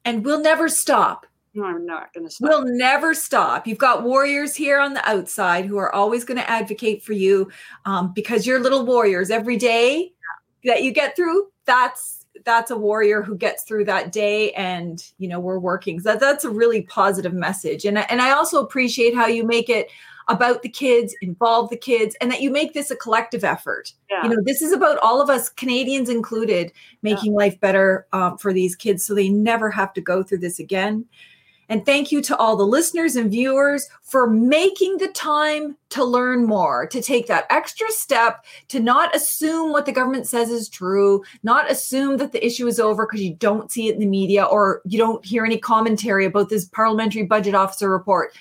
[0.05, 1.25] And we'll never stop.
[1.63, 2.49] I'm not going to stop.
[2.49, 3.67] We'll never stop.
[3.67, 7.49] You've got warriors here on the outside who are always going to advocate for you
[7.85, 10.11] um, because you're little warriors every day
[10.63, 11.47] that you get through.
[11.65, 16.11] That's that's a warrior who gets through that day and you know we're working so
[16.11, 19.89] that, that's a really positive message and, and i also appreciate how you make it
[20.27, 24.23] about the kids involve the kids and that you make this a collective effort yeah.
[24.23, 27.37] you know this is about all of us canadians included making yeah.
[27.37, 31.05] life better um, for these kids so they never have to go through this again
[31.69, 36.45] and thank you to all the listeners and viewers for making the time to learn
[36.45, 41.23] more, to take that extra step, to not assume what the government says is true,
[41.43, 44.43] not assume that the issue is over because you don't see it in the media
[44.43, 48.35] or you don't hear any commentary about this parliamentary budget officer report.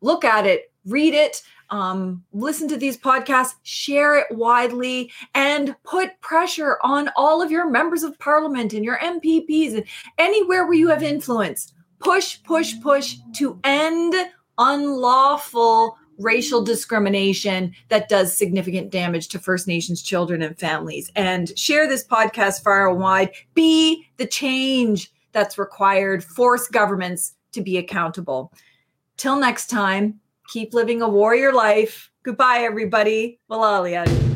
[0.00, 6.20] Look at it, read it, um, listen to these podcasts, share it widely, and put
[6.20, 9.84] pressure on all of your members of parliament and your MPPs and
[10.18, 11.72] anywhere where you have influence.
[12.04, 14.14] Push, push, push to end
[14.58, 21.10] unlawful racial discrimination that does significant damage to First Nations children and families.
[21.16, 23.30] And share this podcast far and wide.
[23.54, 26.22] Be the change that's required.
[26.22, 28.52] Force governments to be accountable.
[29.16, 32.10] Till next time, keep living a warrior life.
[32.22, 33.38] Goodbye, everybody.
[33.50, 34.33] Malalian.